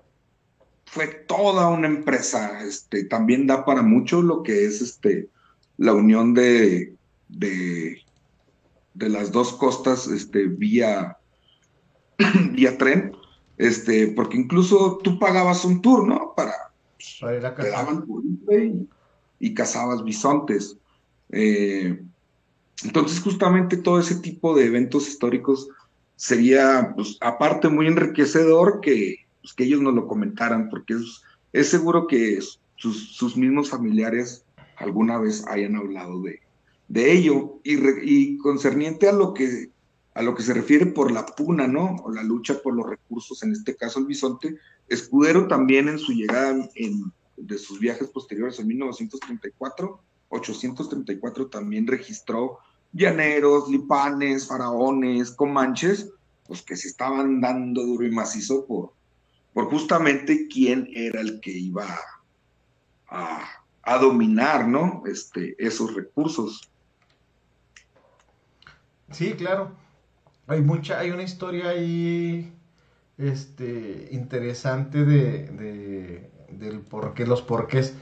[0.85, 2.62] fue toda una empresa.
[2.62, 5.31] Este, también da para mucho lo que es este,
[5.78, 6.95] la unión de,
[7.28, 7.99] de,
[8.95, 11.16] las dos costas este, vía,
[12.53, 13.16] vía tren.
[13.57, 16.35] Este, porque incluso tú pagabas un tour, ¿no?
[16.37, 16.69] Para
[17.57, 18.05] te daban
[18.51, 18.88] y,
[19.38, 20.76] y, cazabas bisontes.
[21.30, 22.01] Eh,
[22.84, 25.68] entonces, justamente todo ese tipo de eventos históricos
[26.16, 31.22] sería, pues, aparte, muy enriquecedor que, pues, que ellos nos lo comentaran, porque es,
[31.53, 32.40] es seguro que
[32.76, 34.44] sus, sus, mismos familiares
[34.76, 36.40] alguna vez hayan hablado de,
[36.88, 37.61] de ello.
[37.64, 39.70] Y, y, concerniente a lo que
[40.14, 41.96] a lo que se refiere por la puna, ¿no?
[42.05, 44.57] O la lucha por los recursos, en este caso el bisonte,
[44.91, 52.59] Escudero también en su llegada en, de sus viajes posteriores en 1934, 834 también registró
[52.93, 56.11] llaneros, lipanes, faraones, comanches,
[56.47, 58.93] pues que se estaban dando duro y macizo por,
[59.55, 61.86] por justamente quién era el que iba
[63.09, 63.45] a,
[63.82, 65.05] a dominar, ¿no?
[65.07, 66.68] Este, esos recursos.
[69.12, 69.70] Sí, claro.
[70.49, 72.53] Hay mucha, hay una historia ahí
[73.20, 77.94] este, interesante de, del por qué, los porqués.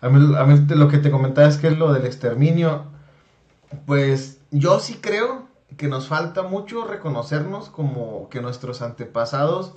[0.00, 2.86] A mí, a mí lo que te comentaba es que es lo del exterminio.
[3.86, 9.74] Pues yo sí creo que nos falta mucho reconocernos como que nuestros antepasados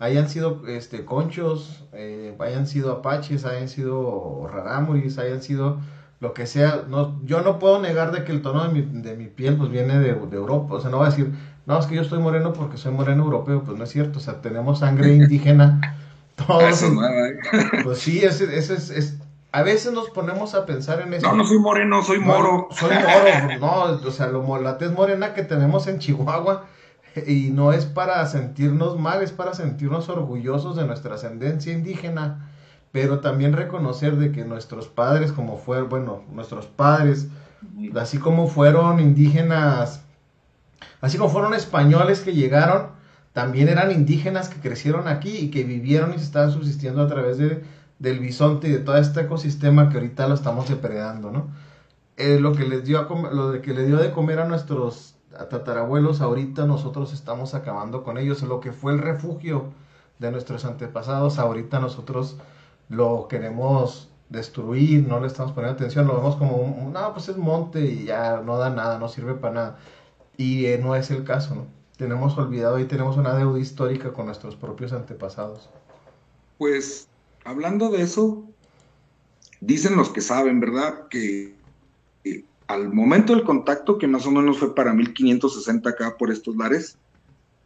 [0.00, 5.78] hayan sido este, conchos, eh, hayan sido apaches, hayan sido rarámuris, hayan sido
[6.20, 6.84] lo que sea.
[6.88, 9.70] No, yo no puedo negar de que el tono de mi, de mi piel pues
[9.70, 10.74] viene de, de, Europa.
[10.74, 11.32] O sea, no voy a decir,
[11.66, 13.62] no, es que yo estoy moreno porque soy moreno europeo.
[13.62, 14.18] Pues no es cierto.
[14.18, 15.96] O sea, tenemos sangre indígena.
[16.34, 16.82] Todos.
[16.82, 17.38] ¿eh?
[17.84, 19.18] pues sí, ese, es,
[19.52, 21.26] a veces nos ponemos a pensar en eso.
[21.28, 22.68] No, no soy moreno, soy moro.
[22.70, 26.64] soy moro, no, o sea, lo, la tez morena que tenemos en Chihuahua
[27.26, 32.48] y no es para sentirnos mal, es para sentirnos orgullosos de nuestra ascendencia indígena,
[32.92, 37.28] pero también reconocer de que nuestros padres, como fueron, bueno, nuestros padres,
[37.96, 40.04] así como fueron indígenas,
[41.00, 42.88] así como fueron españoles que llegaron,
[43.32, 47.38] también eran indígenas que crecieron aquí y que vivieron y se estaban subsistiendo a través
[47.38, 47.62] de
[48.00, 51.48] del bisonte y de todo este ecosistema que ahorita lo estamos depredando, ¿no?
[52.16, 55.14] Eh, lo que les dio a lo que le dio de comer a nuestros
[55.50, 58.42] tatarabuelos, ahorita nosotros estamos acabando con ellos.
[58.42, 59.66] Lo que fue el refugio
[60.18, 62.36] de nuestros antepasados, ahorita nosotros
[62.88, 67.80] lo queremos destruir, no le estamos poniendo atención, lo vemos como, no, pues es monte
[67.84, 69.78] y ya no da nada, no sirve para nada.
[70.40, 71.66] Y eh, no es el caso, ¿no?
[71.98, 75.68] Tenemos olvidado y tenemos una deuda histórica con nuestros propios antepasados.
[76.56, 77.08] Pues
[77.44, 78.42] hablando de eso,
[79.60, 81.08] dicen los que saben, ¿verdad?
[81.08, 81.54] Que,
[82.68, 86.96] al momento del contacto, que más o menos fue para 1560 acá por estos lares,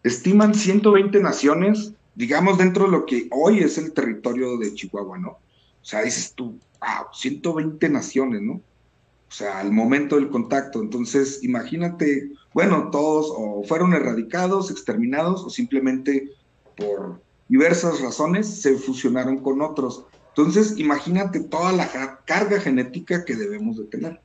[0.03, 5.29] estiman 120 naciones, digamos, dentro de lo que hoy es el territorio de Chihuahua, ¿no?
[5.29, 5.39] O
[5.85, 8.55] sea, dices tú, wow, 120 naciones, ¿no?
[8.55, 10.81] O sea, al momento del contacto.
[10.81, 16.31] Entonces, imagínate, bueno, todos o fueron erradicados, exterminados, o simplemente
[16.77, 20.07] por diversas razones se fusionaron con otros.
[20.29, 21.89] Entonces, imagínate toda la
[22.25, 24.21] carga genética que debemos de tener.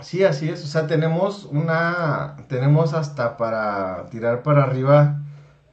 [0.00, 0.62] Sí, así es.
[0.64, 5.22] O sea, tenemos una, tenemos hasta para tirar para arriba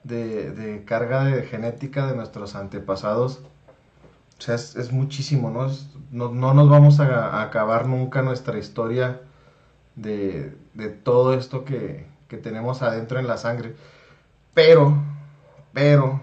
[0.04, 3.42] de, carga de genética de nuestros antepasados.
[4.38, 6.30] O sea, es, muchísimo, ¿no?
[6.30, 6.54] ¿no?
[6.54, 9.22] nos vamos a, acabar nunca nuestra historia
[10.02, 10.58] de,
[11.04, 13.76] todo esto que, que tenemos adentro en la sangre.
[14.54, 14.96] Pero
[15.74, 16.20] pero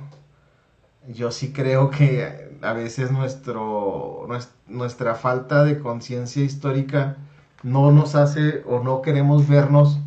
[1.09, 4.27] yo sí creo que a veces nuestro,
[4.67, 7.17] nuestra falta de conciencia histórica
[7.63, 9.99] no nos hace o no queremos vernos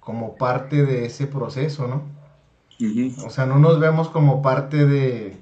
[0.00, 2.02] como parte de ese proceso, ¿no?
[3.26, 5.36] O sea, no nos vemos como parte de,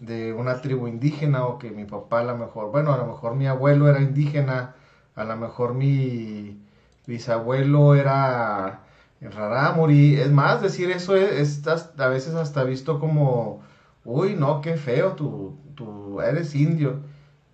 [0.00, 3.34] de una tribu indígena o que mi papá a lo mejor, bueno, a lo mejor
[3.34, 4.74] mi abuelo era indígena,
[5.14, 6.63] a lo mejor mi
[7.06, 8.80] bisabuelo era
[9.20, 13.62] Rarámuri, es más, decir eso es, a veces hasta visto como,
[14.04, 17.00] uy, no, qué feo, tú, tú eres indio.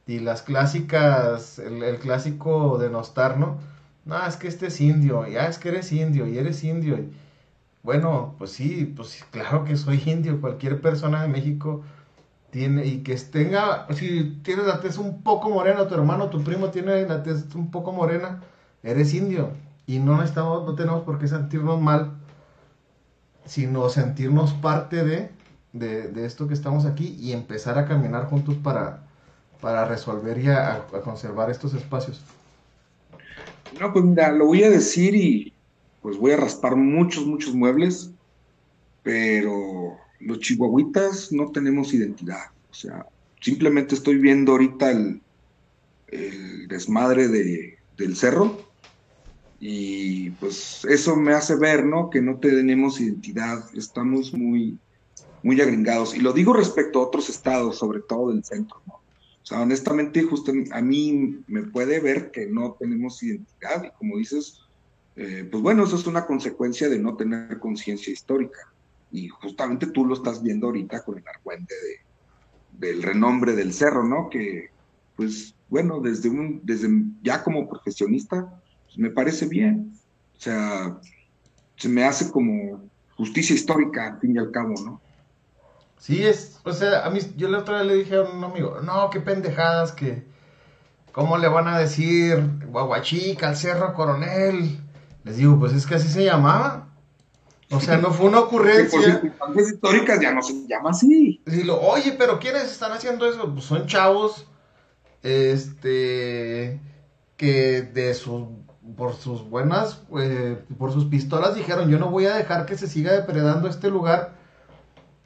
[0.07, 3.59] Y las clásicas, el, clásico denostar, ¿no?
[4.05, 6.98] No, es que este es indio, ya es que eres indio, y eres indio.
[7.82, 11.82] bueno, pues sí, pues claro que soy indio, cualquier persona de México
[12.51, 16.70] tiene, y que tenga, si tienes la tez un poco morena, tu hermano, tu primo
[16.70, 18.42] tiene la tez un poco morena,
[18.83, 19.51] eres indio
[19.87, 22.12] y no, estamos, no tenemos por qué sentirnos mal,
[23.45, 25.31] sino sentirnos parte de,
[25.72, 29.03] de, esto que estamos aquí y empezar a caminar juntos para,
[29.61, 32.22] para resolver y a, conservar estos espacios.
[33.81, 35.53] No, pues mira, lo voy a decir y
[36.03, 38.12] pues voy a raspar muchos, muchos muebles,
[39.03, 42.51] pero los chihuahuitas no tenemos identidad.
[42.70, 43.07] O sea,
[43.41, 45.20] simplemente estoy viendo ahorita el,
[46.09, 48.70] el desmadre de, del cerro
[49.61, 52.09] y pues eso me hace ver, ¿no?
[52.09, 54.79] Que no tenemos identidad, estamos muy,
[55.43, 56.17] muy agringados.
[56.17, 58.95] Y lo digo respecto a otros estados, sobre todo del centro, ¿no?
[58.95, 64.17] O sea, honestamente, justo a mí me puede ver que no tenemos identidad y como
[64.17, 64.61] dices,
[65.17, 68.73] eh, pues bueno, eso es una consecuencia de no tener conciencia histórica.
[69.13, 74.05] Y justamente tú lo estás viendo ahorita con el argüente de, del renombre del cerro,
[74.05, 74.31] ¿no?
[74.31, 74.71] Que,
[75.17, 76.89] pues bueno, desde, un, desde
[77.23, 78.60] ya como profesionista,
[78.91, 79.93] pues, me parece bien.
[80.36, 80.99] O sea,
[81.76, 85.01] se me hace como justicia histórica, al fin y al cabo, ¿no?
[85.99, 88.80] Sí, es, o sea, a mí, yo la otra vez le dije a un amigo,
[88.82, 90.24] no, qué pendejadas, que,
[91.12, 94.80] ¿cómo le van a decir Guaguachica al Cerro Coronel?
[95.24, 96.88] Les digo, pues es que así se llamaba.
[97.70, 99.20] O sea, no fue una ocurrencia.
[99.38, 101.43] Por históricas ya no se llama así.
[101.82, 103.53] Oye, pero ¿quiénes están haciendo eso?
[103.53, 104.47] Pues son chavos,
[105.22, 106.80] este,
[107.36, 108.45] que de sus
[108.97, 112.86] por sus buenas, eh, por sus pistolas dijeron, yo no voy a dejar que se
[112.86, 114.32] siga depredando este lugar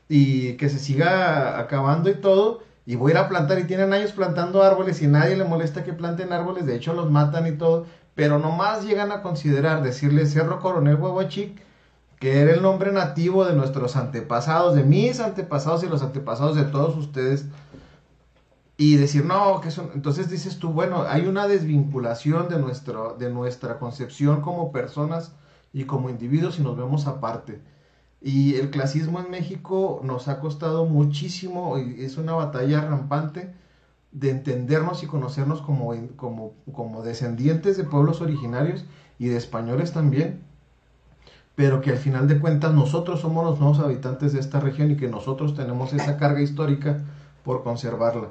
[0.08, 3.92] y que se siga acabando y todo, y voy a ir a plantar, y tienen
[3.92, 7.52] años plantando árboles y nadie le molesta que planten árboles, de hecho los matan y
[7.52, 11.62] todo, pero nomás llegan a considerar, decirle Cerro Coronel Huehuachic,
[12.20, 16.64] que era el nombre nativo de nuestros antepasados, de mis antepasados y los antepasados de
[16.64, 17.46] todos ustedes,
[18.76, 23.30] y decir, no, que eso, entonces dices tú, bueno, hay una desvinculación de, nuestro, de
[23.30, 25.32] nuestra concepción como personas
[25.72, 27.60] y como individuos y nos vemos aparte.
[28.20, 33.54] Y el clasismo en México nos ha costado muchísimo, y es una batalla rampante,
[34.10, 38.84] de entendernos y conocernos como, como, como descendientes de pueblos originarios
[39.18, 40.42] y de españoles también,
[41.56, 44.96] pero que al final de cuentas nosotros somos los nuevos habitantes de esta región y
[44.96, 47.02] que nosotros tenemos esa carga histórica
[47.44, 48.30] por conservarla.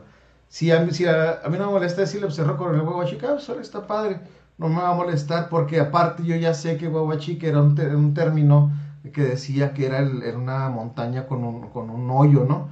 [0.54, 3.60] Si a, si a, mí no me molesta decirle, pues, cerro con el Huahuachica, solo
[3.60, 4.20] está padre,
[4.60, 8.14] no me va a molestar porque aparte yo ya sé que Huahuachica era un, un
[8.14, 8.72] término
[9.12, 12.70] que decía que era, era una montaña con un, con un hoyo, ¿no?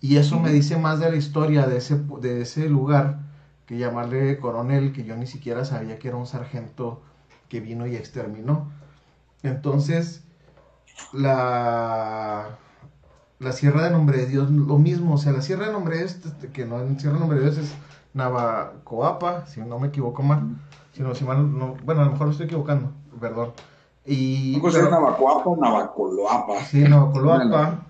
[0.00, 3.18] Y eso me dice más de la historia de ese, de ese lugar
[3.66, 7.02] que llamarle coronel, que yo ni siquiera sabía que era un sargento
[7.48, 8.70] que vino y exterminó.
[9.42, 10.22] Entonces,
[11.12, 12.58] la,
[13.38, 16.04] la Sierra de Nombre de Dios, lo mismo, o sea, la Sierra de Nombre de
[16.04, 17.74] Dios, este, que no en Sierra de Nombre de Dios es
[18.14, 20.56] Navacoapa, si no me equivoco mal,
[20.92, 23.52] si no, si mal, no, bueno, a lo mejor me estoy equivocando, perdón.
[24.06, 26.60] Y, ¿Cómo ser Navacoapa o Navacoloapa?
[26.64, 27.84] Sí, Navacoloapa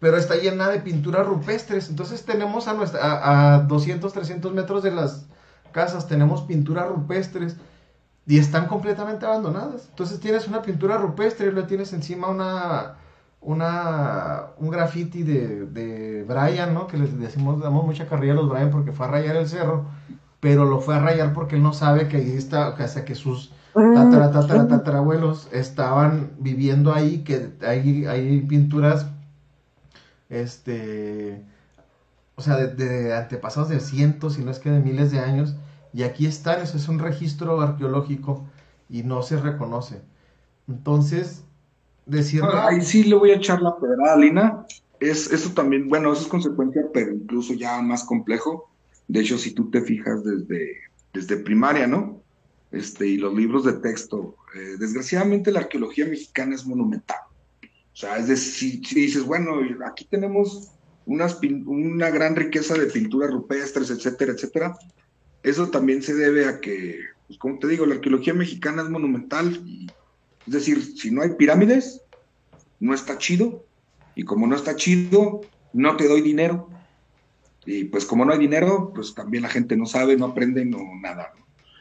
[0.00, 1.90] pero está llena de pinturas rupestres.
[1.90, 5.26] Entonces tenemos a, nuestra, a, 200, 300 metros de las
[5.72, 7.56] casas, tenemos pinturas rupestres
[8.26, 9.86] y están completamente abandonadas.
[9.90, 12.96] Entonces tienes una pintura rupestre y le tienes encima una,
[13.40, 16.86] una, un graffiti de, de Brian, ¿no?
[16.86, 19.86] Que les decimos, damos mucha carrilla a los Brian porque fue a rayar el cerro,
[20.40, 23.14] pero lo fue a rayar porque él no sabe que ahí está, o sea, que
[23.14, 29.06] sus tatara, tatara, tatarabuelos estaban viviendo ahí, que hay, hay pinturas
[30.30, 31.44] este,
[32.36, 35.56] o sea, de, antepasados de cientos, si no es que de miles de años,
[35.92, 38.46] y aquí están, eso es un registro arqueológico
[38.88, 40.00] y no se reconoce.
[40.68, 41.44] Entonces,
[42.06, 42.42] decir...
[42.44, 44.66] ahí sí le voy a echar la pedrada, Lina.
[44.98, 48.70] Es, eso también, bueno, eso es consecuencia, pero incluso ya más complejo.
[49.08, 50.76] De hecho, si tú te fijas desde,
[51.12, 52.22] desde primaria, ¿no?
[52.70, 57.18] Este, y los libros de texto, eh, desgraciadamente la arqueología mexicana es monumental.
[57.92, 60.70] O sea, es decir, si, dices, bueno, aquí tenemos
[61.06, 64.78] unas, una gran riqueza de pinturas rupestres, etcétera, etcétera,
[65.42, 69.60] eso también se debe a que, pues como te digo, la arqueología mexicana es monumental.
[70.50, 72.02] Es decir, si no hay pirámides,
[72.80, 73.64] no está chido.
[74.16, 75.42] Y como no está chido,
[75.72, 76.68] no te doy dinero.
[77.64, 80.80] Y pues como no hay dinero, pues también la gente no sabe, no aprende, no
[81.00, 81.32] nada.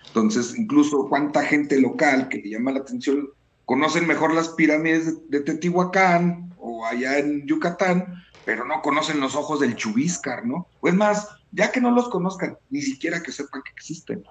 [0.06, 3.30] Entonces, incluso cuánta gente local que le llama la atención
[3.66, 9.62] conocen mejor las pirámides de Teotihuacán o allá en Yucatán, pero no conocen los ojos
[9.62, 10.68] del Chubíscar, ¿no?
[10.80, 14.24] Pues más, ya que no los conozcan, ni siquiera que sepan que existen.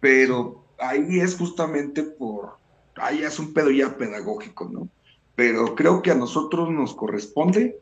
[0.00, 2.61] Pero ahí es justamente por,
[2.96, 4.88] ahí es un pedo ya pedagógico, ¿no?
[5.34, 7.80] Pero creo que a nosotros nos corresponde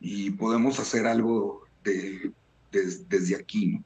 [0.00, 2.32] y podemos hacer algo de,
[2.70, 3.84] desde aquí, ¿no?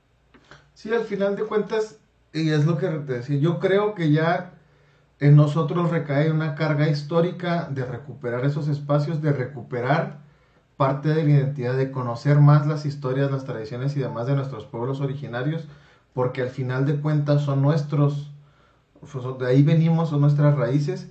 [0.74, 1.98] Sí, al final de cuentas,
[2.32, 4.54] y es lo que te decía, yo creo que ya
[5.18, 10.20] en nosotros recae una carga histórica de recuperar esos espacios, de recuperar
[10.78, 14.64] parte de la identidad, de conocer más las historias, las tradiciones y demás de nuestros
[14.64, 15.68] pueblos originarios,
[16.14, 18.30] porque al final de cuentas son nuestros,
[19.38, 21.10] de ahí venimos, son nuestras raíces,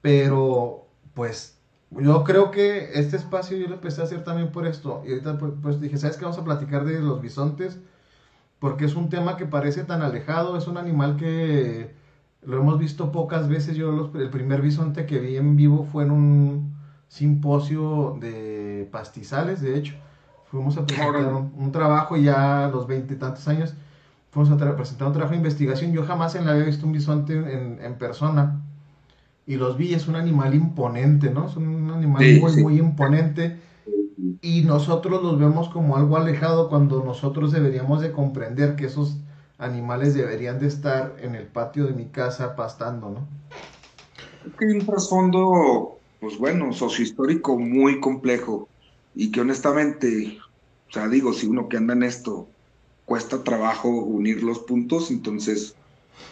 [0.00, 1.58] pero pues
[1.90, 5.38] yo creo que este espacio yo lo empecé a hacer también por esto, y ahorita
[5.38, 6.24] pues, pues dije, ¿sabes qué?
[6.24, 7.78] Vamos a platicar de los bisontes,
[8.58, 11.94] porque es un tema que parece tan alejado, es un animal que
[12.42, 13.76] lo hemos visto pocas veces.
[13.76, 16.76] Yo el primer bisonte que vi en vivo fue en un
[17.08, 19.94] simposio de pastizales, de hecho.
[20.50, 23.74] Fuimos a presentar un, trabajo ya a los veintitantos años.
[24.32, 25.92] Fuimos a presentar un trabajo de investigación.
[25.92, 28.62] Yo jamás en la había visto un bisonte en, persona.
[29.46, 31.48] Y los vi, es un animal imponente, ¿no?
[31.48, 33.58] Es un animal muy, muy imponente.
[34.40, 39.18] Y nosotros los vemos como algo alejado cuando nosotros deberíamos de comprender que esos
[39.58, 43.42] animales deberían de estar en el patio de mi casa pastando, ¿no?
[44.58, 48.68] que hay un trasfondo, pues bueno, sociohistórico muy complejo
[49.14, 50.38] y que honestamente,
[50.88, 52.48] o sea, digo, si uno que anda en esto
[53.12, 55.76] cuesta trabajo unir los puntos, entonces,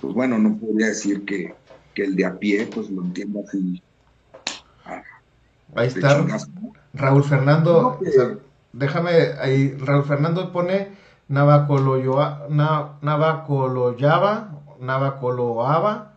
[0.01, 1.55] pues bueno, no podría decir que,
[1.95, 3.83] el de a pie, pues lo entienda así.
[5.75, 6.27] ahí está.
[6.95, 8.01] Raúl Fernando,
[8.73, 10.97] déjame, ahí, Raúl Fernando pone
[11.29, 12.47] Navacoloyaba,
[14.81, 16.15] Navacoloaba,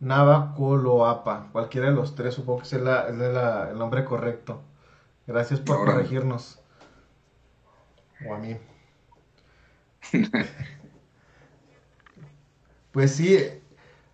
[0.00, 1.46] Navacoloapa.
[1.52, 4.60] Cualquiera de los tres, supongo que es, el nombre correcto.
[5.26, 6.60] Gracias por corregirnos.
[8.28, 8.58] O a mí.
[12.92, 13.38] Pues sí,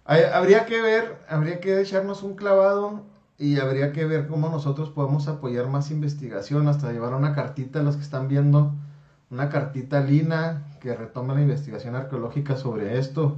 [0.04, 3.04] habría que ver, habría que echarnos un clavado
[3.38, 7.82] y habría que ver cómo nosotros podemos apoyar más investigación, hasta llevar una cartita a
[7.82, 8.74] los que están viendo
[9.30, 13.36] una cartita Lina que retoma la investigación arqueológica sobre esto.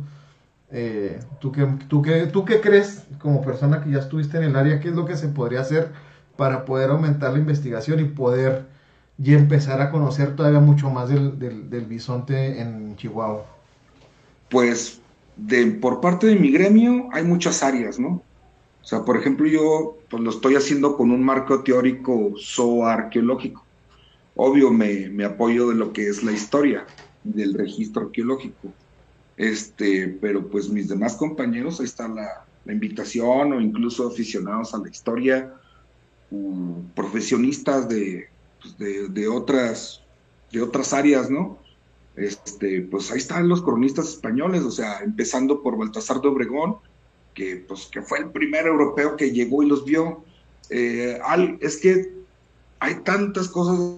[0.70, 4.56] Eh, ¿tú, qué, tú, qué, ¿Tú qué crees como persona que ya estuviste en el
[4.56, 4.80] área?
[4.80, 5.92] ¿Qué es lo que se podría hacer
[6.36, 8.68] para poder aumentar la investigación y poder
[9.22, 13.44] y empezar a conocer todavía mucho más del, del, bisonte en Chihuahua?
[14.48, 15.00] Pues
[15.36, 18.22] de, por parte de mi gremio hay muchas áreas, ¿no?
[18.82, 23.64] O sea, por ejemplo, yo pues, lo estoy haciendo con un marco teórico zooarqueológico.
[24.36, 26.86] Obvio, me, me apoyo de lo que es la historia
[27.22, 28.72] del registro arqueológico.
[29.36, 34.88] Este, pero pues mis demás compañeros, ahí está la, invitación o incluso aficionados a la
[34.88, 35.52] historia,
[36.94, 37.88] profesionistas
[38.60, 40.02] pues, de, otras,
[40.52, 41.58] de otras áreas, ¿no?
[42.16, 46.76] Este, pues ahí están los cronistas españoles, o sea, empezando por Baltasar de Obregón,
[47.34, 50.24] que, pues, que fue el primer europeo que llegó y los vio.
[50.68, 51.18] Eh,
[51.60, 52.12] es que
[52.78, 53.96] hay tantas cosas,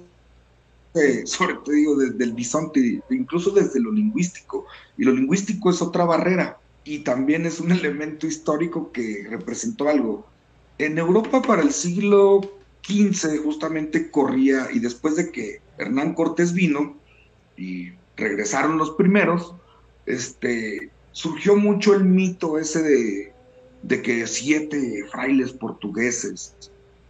[1.24, 6.04] sobre todo digo, desde el bisonte, incluso desde lo lingüístico, y lo lingüístico es otra
[6.04, 10.26] barrera, y también es un elemento histórico que representó algo.
[10.78, 12.40] En Europa para el siglo
[12.82, 16.96] XV justamente corría, y después de que Hernán Cortés vino
[17.56, 19.54] y regresaron los primeros,
[20.06, 23.32] este, surgió mucho el mito ese de,
[23.82, 26.54] de que siete frailes portugueses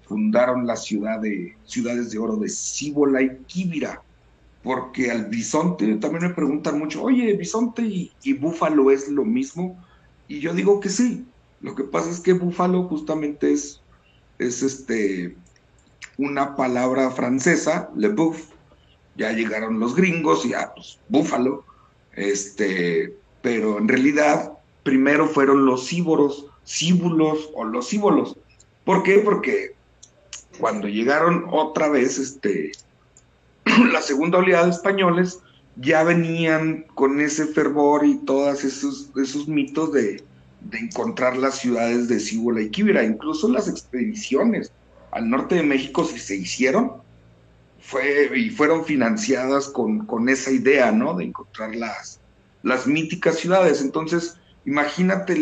[0.06, 4.02] fundaron la ciudad de ciudades de oro de Cibola y Quibira,
[4.62, 9.82] porque al bisonte también me preguntan mucho, oye, bisonte y, y búfalo es lo mismo,
[10.28, 11.24] y yo digo que sí,
[11.60, 13.80] lo que pasa es que búfalo justamente es,
[14.38, 15.36] es este,
[16.18, 18.50] una palabra francesa, le bouf.
[19.16, 21.64] Ya llegaron los gringos y ya, pues, búfalo.
[22.14, 24.52] Este, pero en realidad,
[24.82, 28.36] primero fueron los cíboros, cíbulos o los cíbolos.
[28.84, 29.18] ¿Por qué?
[29.18, 29.74] Porque
[30.58, 32.72] cuando llegaron otra vez, este,
[33.92, 35.40] la segunda oleada de españoles,
[35.76, 40.22] ya venían con ese fervor y todos esos, esos mitos de,
[40.60, 44.70] de encontrar las ciudades de Cibola y Quibira, incluso las expediciones
[45.12, 47.02] al norte de México si se hicieron
[47.78, 51.14] fue y fueron financiadas con, con esa idea, ¿no?
[51.14, 52.20] De encontrar las,
[52.62, 53.82] las míticas ciudades.
[53.82, 55.34] Entonces, imagínate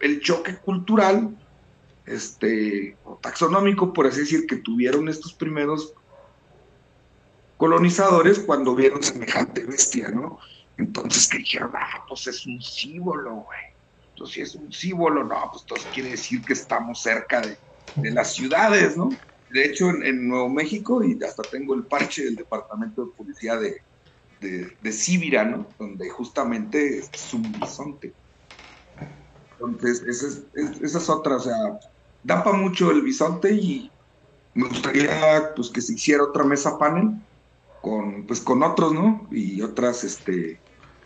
[0.00, 1.36] el, choque cultural,
[2.06, 5.92] este, o taxonómico, por así decir, que tuvieron estos primeros
[7.56, 10.38] colonizadores cuando vieron semejante bestia, ¿no?
[10.78, 13.58] Entonces que dijeron, ah, pues es un símbolo, güey.
[14.10, 17.58] Entonces, si es un símbolo, no, pues entonces quiere decir que estamos cerca de,
[17.96, 19.10] las ciudades, ¿no?
[19.50, 23.82] De hecho, en, Nuevo México, y hasta tengo el parche del Departamento de Policía de,
[24.40, 25.66] de, Sibira, ¿no?
[25.78, 28.12] Donde justamente es un bisonte.
[29.52, 31.80] Entonces, esa es, es otra, o sea,
[32.22, 33.90] da para mucho el bisonte y
[34.54, 37.12] me gustaría pues que se hiciera otra mesa panel
[37.80, 39.26] con pues con otros, ¿no?
[39.30, 40.60] Y otras, este,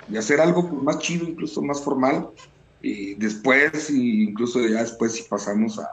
[0.09, 2.29] y hacer algo pues, más chido, incluso más formal,
[2.81, 5.89] y después, incluso ya después, si pasamos a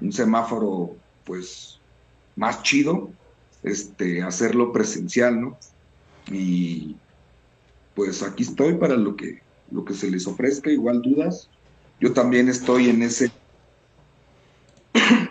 [0.00, 1.78] un semáforo, pues,
[2.36, 3.10] más chido,
[3.62, 5.58] este, hacerlo presencial, ¿no?
[6.30, 6.96] Y
[7.96, 9.40] pues aquí estoy para lo que,
[9.70, 11.48] lo que se les ofrezca, igual dudas.
[11.98, 13.32] Yo también estoy en ese,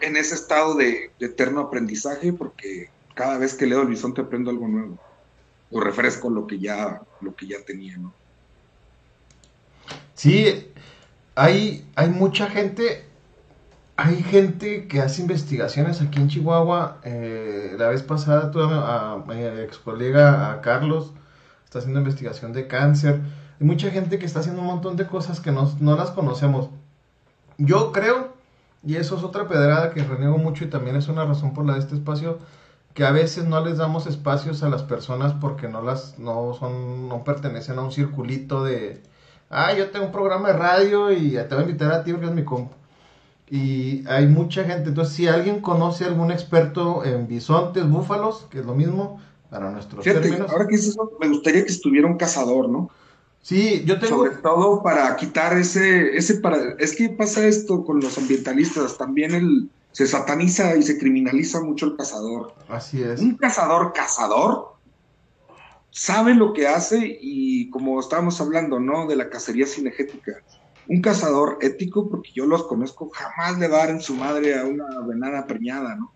[0.02, 4.68] en ese estado de, eterno aprendizaje, porque cada vez que leo el bisonte aprendo algo
[4.68, 5.00] nuevo,
[5.72, 8.14] o refresco lo que ya, lo que ya tenía, ¿no?
[10.16, 10.72] Sí,
[11.36, 13.05] hay, hay mucha gente,
[13.98, 17.00] hay gente que hace investigaciones aquí en Chihuahua.
[17.04, 21.14] Eh, la vez pasada tuve a, mi ex colega, Carlos,
[21.64, 23.22] está haciendo investigación de cáncer.
[23.60, 26.70] Hay mucha gente que está haciendo un montón de cosas que no, no las conocemos.
[27.58, 28.34] Yo creo,
[28.84, 31.74] y eso es otra pedrada que reniego mucho y también es una razón por la
[31.74, 32.40] de este espacio,
[32.94, 37.10] que a veces no les damos espacios a las personas porque no las no son
[37.10, 39.04] no pertenecen a un circulito de
[39.50, 42.28] ah, yo tengo un programa de radio y te voy a invitar a ti porque
[42.28, 42.76] es mi compa.
[43.50, 48.60] Y hay mucha gente, entonces si alguien conoce a algún experto en bisontes, búfalos, que
[48.60, 50.50] es lo mismo para nuestros términos.
[50.50, 52.90] Ahora que es eso, me gustaría que estuviera un cazador, ¿no?
[53.42, 54.18] Sí, yo tengo...
[54.18, 56.58] Sobre todo para quitar ese, ese para...
[56.80, 61.86] Es que pasa esto con los ambientalistas, también el, se sataniza y se criminaliza mucho
[61.86, 62.54] el cazador.
[62.68, 63.22] Así es.
[63.22, 64.74] Un cazador cazador
[65.92, 69.08] sabe lo que hace y como estábamos hablando, ¿no?
[69.08, 70.42] De la cacería cinegética.
[70.88, 74.58] Un cazador ético, porque yo los conozco, jamás le va a dar en su madre
[74.58, 76.12] a una venada preñada, ¿no?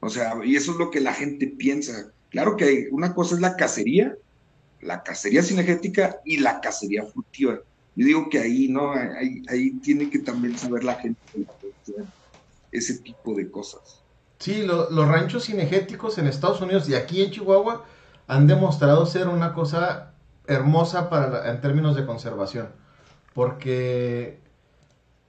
[0.00, 2.12] O sea, y eso es lo que la gente piensa.
[2.30, 4.14] Claro que una cosa es la cacería,
[4.80, 7.60] la cacería cinegética y la cacería furtiva.
[7.96, 8.92] Yo digo que ahí, ¿no?
[8.92, 11.20] Ahí, ahí tiene que también saber la gente
[12.70, 14.02] ese tipo de cosas.
[14.38, 17.86] Sí, los ranchos cinegéticos en Estados Unidos y aquí en Chihuahua
[18.26, 20.12] han demostrado ser una cosa
[20.46, 22.68] hermosa para en términos de conservación.
[23.34, 24.38] Porque,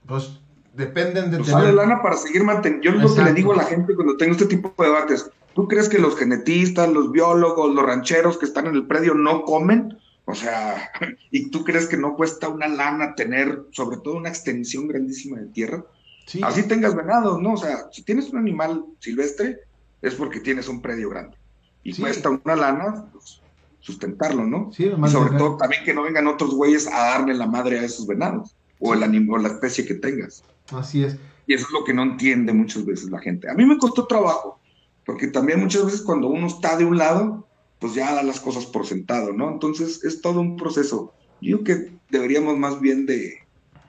[0.06, 0.38] pues,
[0.74, 1.74] dependen de pues tener...
[1.74, 2.90] lana para seguir manteniendo.
[2.90, 5.68] Yo lo que le digo a la gente cuando tengo este tipo de debates, ¿Tú
[5.68, 9.98] crees que los genetistas, los biólogos, los rancheros que están en el predio no comen?
[10.26, 10.92] O sea,
[11.30, 15.46] ¿y tú crees que no cuesta una lana tener, sobre todo, una extensión grandísima de
[15.46, 15.82] tierra?
[16.26, 16.42] Sí.
[16.44, 17.54] Así tengas venados, ¿no?
[17.54, 19.60] O sea, si tienes un animal silvestre,
[20.02, 21.38] es porque tienes un predio grande.
[21.84, 23.40] Y cuesta una lana, pues,
[23.86, 24.72] sustentarlo, ¿no?
[24.72, 27.84] Sí, y sobre todo también que no vengan otros güeyes a darle la madre a
[27.84, 30.42] esos venados o, el animal, o la especie que tengas.
[30.72, 31.16] Así es.
[31.46, 33.48] Y eso es lo que no entiende muchas veces la gente.
[33.48, 34.58] A mí me costó trabajo,
[35.04, 37.46] porque también muchas veces cuando uno está de un lado,
[37.78, 39.48] pues ya da las cosas por sentado, ¿no?
[39.50, 41.14] Entonces es todo un proceso.
[41.40, 43.38] Yo creo que deberíamos más bien de,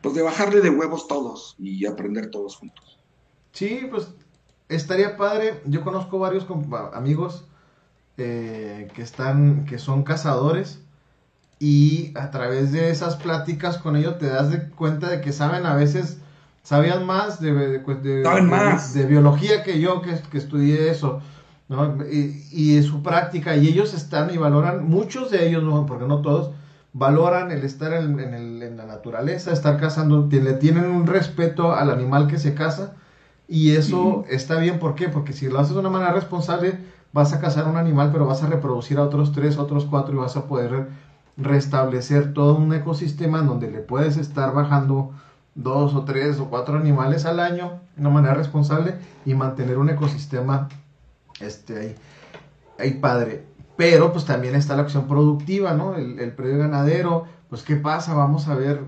[0.03, 2.99] pues de bajarle de huevos todos y aprender todos juntos.
[3.51, 4.09] Sí, pues
[4.69, 5.59] estaría padre.
[5.65, 6.45] Yo conozco varios
[6.93, 7.47] amigos
[8.17, 10.79] eh, que están, que son cazadores
[11.59, 15.65] y a través de esas pláticas con ellos te das de cuenta de que saben
[15.65, 16.17] a veces
[16.63, 21.21] sabían más de, de, biología que yo que, que estudié eso
[21.69, 21.97] ¿no?
[22.11, 26.21] y, y, su práctica y ellos están y valoran muchos de ellos no porque no
[26.21, 26.51] todos
[26.93, 31.91] valoran el estar en, el, en la naturaleza estar cazando le tienen un respeto al
[31.91, 32.93] animal que se caza
[33.47, 35.07] y eso está bien ¿por qué?
[35.07, 36.77] porque si lo haces de una manera responsable
[37.17, 40.17] vas a cazar un animal pero vas a reproducir a otros tres otros cuatro y
[40.19, 40.89] vas a poder
[41.35, 45.11] restablecer todo un ecosistema en donde le puedes estar bajando
[45.55, 49.89] dos o tres o cuatro animales al año de una manera responsable y mantener un
[49.89, 50.69] ecosistema
[51.39, 51.95] este, ahí,
[52.77, 53.45] ahí padre.
[53.77, 55.95] Pero pues también está la opción productiva, ¿no?
[55.95, 58.83] El, el predio ganadero, pues qué pasa, vamos a ver,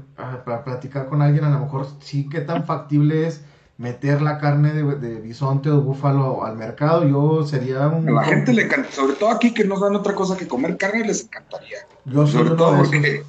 [0.46, 3.44] para platicar con alguien, a lo mejor sí, qué tan factible es
[3.80, 8.10] meter la carne de, bisonte o búfalo al mercado, yo sería un...
[8.10, 10.76] A la gente le encanta, sobre todo aquí que no dan otra cosa que comer
[10.76, 11.78] carne, les encantaría.
[12.04, 13.24] Yo sobre todo porque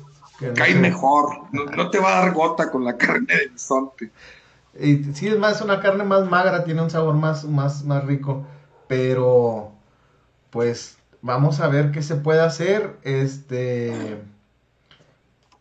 [0.56, 4.10] cae mejor, no, te va a dar gota con la carne de bisonte.
[4.78, 8.44] Y, sí, es más, una carne más magra, tiene un sabor más, más, más rico,
[8.88, 9.70] pero
[10.50, 14.20] pues vamos a ver qué se puede hacer, este...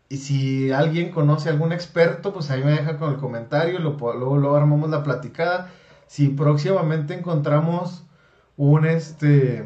[0.10, 3.92] Y si alguien conoce a algún experto, pues ahí me deja con el comentario, lo,
[3.92, 5.72] luego, luego armamos la platicada.
[6.08, 8.06] Si próximamente encontramos
[8.58, 9.66] un este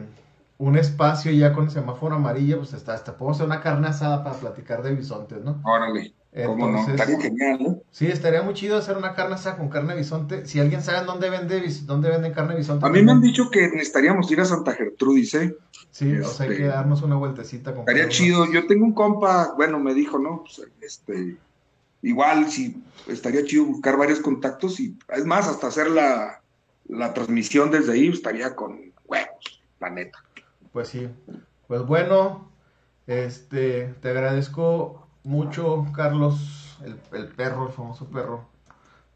[0.57, 4.39] un espacio ya con semáforo amarillo, pues está, hasta podemos hacer una carne asada para
[4.39, 5.61] platicar de bisontes, ¿no?
[5.63, 6.13] Órale.
[6.45, 6.87] ¿Cómo no?
[6.87, 7.81] Estaría genial, ¿no?
[7.91, 10.47] Sí, estaría muy chido hacer una carne asada con carne de bisonte.
[10.47, 12.85] Si alguien sabe dónde vende dónde venden carne de bisonte.
[12.85, 15.55] A mí me han dicho que necesitaríamos ir a Santa Gertrudis, ¿eh?
[15.91, 17.71] Sí, o sea, hay que este, darnos una vueltecita.
[17.71, 18.51] Con estaría chido.
[18.51, 20.43] Yo tengo un compa, bueno, me dijo, ¿no?
[20.43, 21.37] Pues, este,
[22.01, 26.41] igual, sí, estaría chido buscar varios contactos y, es más, hasta hacer la,
[26.87, 30.17] la transmisión desde ahí estaría con huevos, la neta.
[30.71, 31.07] Pues sí.
[31.67, 32.49] Pues bueno,
[33.05, 38.45] este, te agradezco mucho, Carlos, el, perro, el famoso perro.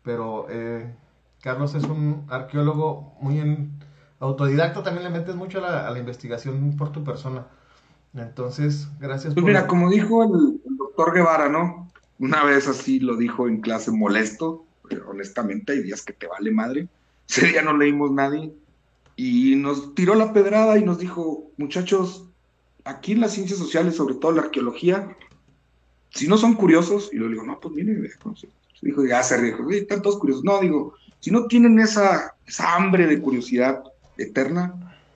[0.04, 0.94] Pero eh,
[1.42, 3.72] Carlos es un arqueólogo muy en,
[4.20, 7.48] autodidacta, también le metes mucho a la, investigación por tu persona.
[8.14, 9.34] Entonces, gracias.
[9.34, 11.92] Pues mira, como dijo el, doctor Guevara, ¿no?
[12.20, 14.66] Una vez así lo dijo en clase molesto,
[15.08, 16.88] honestamente, hay días que te vale madre.
[17.30, 18.54] Ese día no leímos nadie.
[19.16, 22.26] Y nos tiró la pedrada y nos dijo, muchachos,
[22.86, 25.16] aquí en las ciencias sociales, sobre todo la arqueología,
[26.18, 28.10] si no son curiosos, y lo digo, no, pues miren,
[28.82, 30.44] dijo, ya se están todos curiosos.
[30.44, 33.84] No, digo, si no tienen esa, esa hambre de curiosidad
[34.18, 34.74] eterna,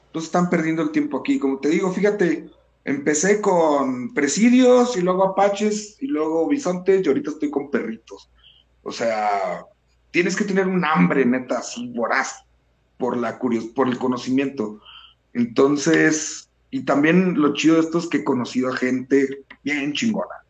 [0.08, 1.40] entonces están perdiendo el tiempo aquí.
[1.40, 2.50] Como te digo, fíjate,
[2.86, 8.30] empecé con presidios y luego apaches y luego bisontes y ahorita estoy con perritos.
[8.84, 9.66] O sea,
[10.12, 12.46] tienes que tener un hambre neta así voraz
[12.98, 14.82] por la por el conocimiento.
[15.34, 20.41] Entonces, y también lo chido de esto es que he conocido a gente bien chingona.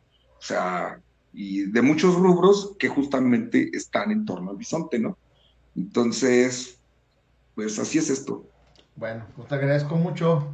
[0.42, 1.00] O sea,
[1.34, 5.16] y de muchos rubros que justamente están en torno al bisonte, ¿no?
[5.76, 6.80] Entonces,
[7.54, 8.44] pues así es esto.
[8.96, 10.48] Bueno, pues te agradezco mucho.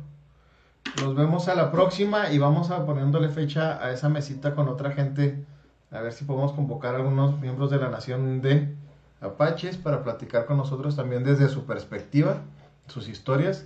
[1.01, 4.91] Nos vemos a la próxima y vamos a poniéndole fecha a esa mesita con otra
[4.91, 5.45] gente.
[5.89, 8.75] A ver si podemos convocar a algunos miembros de la nación de
[9.21, 12.41] Apaches para platicar con nosotros también desde su perspectiva,
[12.87, 13.65] sus historias.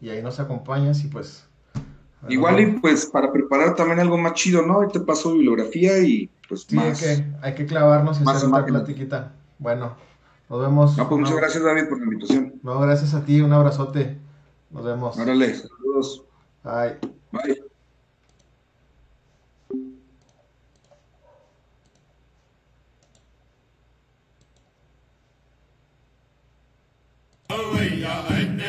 [0.00, 1.44] Y ahí nos acompañas y pues
[2.28, 4.82] Igual y pues para preparar también algo más chido, ¿no?
[4.82, 7.02] Ahí te paso bibliografía y pues sí, más.
[7.02, 9.32] Hay que, hay que clavarnos y hacer otra platiquita.
[9.58, 9.96] Bueno,
[10.48, 10.96] nos vemos.
[10.96, 12.54] No, pues muchas gracias David por la invitación.
[12.62, 14.18] No, gracias a ti, un abrazote.
[14.70, 15.18] Nos vemos.
[15.18, 16.24] Órale, saludos.
[16.62, 16.98] Bye.
[17.32, 17.64] Bye.
[27.48, 28.59] Oh,